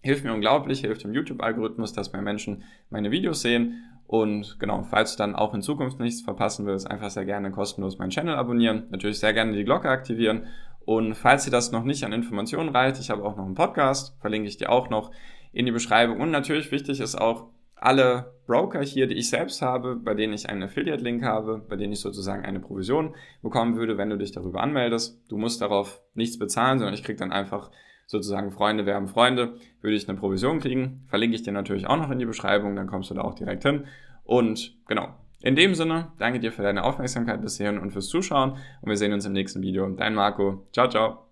Hilft 0.00 0.24
mir 0.24 0.34
unglaublich, 0.34 0.80
hilft 0.80 1.04
dem 1.04 1.14
YouTube-Algorithmus, 1.14 1.94
dass 1.94 2.12
mehr 2.12 2.22
Menschen 2.22 2.62
meine 2.90 3.10
Videos 3.10 3.40
sehen. 3.40 3.82
Und 4.06 4.58
genau, 4.60 4.82
falls 4.82 5.16
du 5.16 5.18
dann 5.18 5.34
auch 5.34 5.54
in 5.54 5.62
Zukunft 5.62 5.98
nichts 5.98 6.20
verpassen 6.20 6.66
willst, 6.66 6.90
einfach 6.90 7.10
sehr 7.10 7.24
gerne 7.24 7.50
kostenlos 7.50 7.98
meinen 7.98 8.10
Channel 8.10 8.34
abonnieren. 8.34 8.84
Natürlich 8.90 9.18
sehr 9.18 9.32
gerne 9.32 9.54
die 9.54 9.64
Glocke 9.64 9.88
aktivieren. 9.88 10.46
Und 10.84 11.14
falls 11.14 11.44
dir 11.44 11.50
das 11.50 11.72
noch 11.72 11.84
nicht 11.84 12.04
an 12.04 12.12
Informationen 12.12 12.68
reicht, 12.68 13.00
ich 13.00 13.10
habe 13.10 13.24
auch 13.24 13.36
noch 13.36 13.46
einen 13.46 13.54
Podcast, 13.54 14.18
verlinke 14.20 14.48
ich 14.48 14.58
dir 14.58 14.70
auch 14.70 14.90
noch 14.90 15.10
in 15.52 15.64
die 15.64 15.72
Beschreibung. 15.72 16.20
Und 16.20 16.30
natürlich 16.30 16.70
wichtig 16.70 17.00
ist 17.00 17.14
auch, 17.14 17.48
alle 17.76 18.34
Broker 18.46 18.82
hier, 18.82 19.06
die 19.06 19.14
ich 19.14 19.30
selbst 19.30 19.62
habe, 19.62 19.96
bei 19.96 20.14
denen 20.14 20.32
ich 20.32 20.48
einen 20.48 20.62
Affiliate-Link 20.62 21.22
habe, 21.22 21.64
bei 21.68 21.76
denen 21.76 21.92
ich 21.92 22.00
sozusagen 22.00 22.44
eine 22.44 22.60
Provision 22.60 23.14
bekommen 23.42 23.76
würde, 23.76 23.96
wenn 23.96 24.10
du 24.10 24.18
dich 24.18 24.32
darüber 24.32 24.60
anmeldest. 24.60 25.20
Du 25.28 25.38
musst 25.38 25.60
darauf 25.60 26.00
nichts 26.14 26.38
bezahlen, 26.38 26.78
sondern 26.78 26.94
ich 26.94 27.02
kriege 27.02 27.18
dann 27.18 27.32
einfach 27.32 27.70
sozusagen 28.06 28.50
Freunde 28.50 28.84
werben 28.84 29.08
Freunde, 29.08 29.54
würde 29.80 29.96
ich 29.96 30.08
eine 30.08 30.18
Provision 30.18 30.60
kriegen. 30.60 31.04
Verlinke 31.08 31.36
ich 31.36 31.42
dir 31.42 31.52
natürlich 31.52 31.86
auch 31.86 31.96
noch 31.96 32.10
in 32.10 32.18
die 32.18 32.26
Beschreibung, 32.26 32.76
dann 32.76 32.86
kommst 32.86 33.10
du 33.10 33.14
da 33.14 33.22
auch 33.22 33.34
direkt 33.34 33.62
hin. 33.62 33.86
Und 34.24 34.76
genau, 34.86 35.08
in 35.40 35.56
dem 35.56 35.74
Sinne, 35.74 36.12
danke 36.18 36.40
dir 36.40 36.52
für 36.52 36.62
deine 36.62 36.84
Aufmerksamkeit 36.84 37.40
bis 37.42 37.56
hierhin 37.56 37.78
und 37.78 37.92
fürs 37.92 38.08
Zuschauen 38.08 38.52
und 38.82 38.88
wir 38.88 38.96
sehen 38.96 39.12
uns 39.12 39.26
im 39.26 39.32
nächsten 39.32 39.62
Video. 39.62 39.88
Dein 39.90 40.14
Marco. 40.14 40.66
Ciao, 40.72 40.88
ciao. 40.88 41.24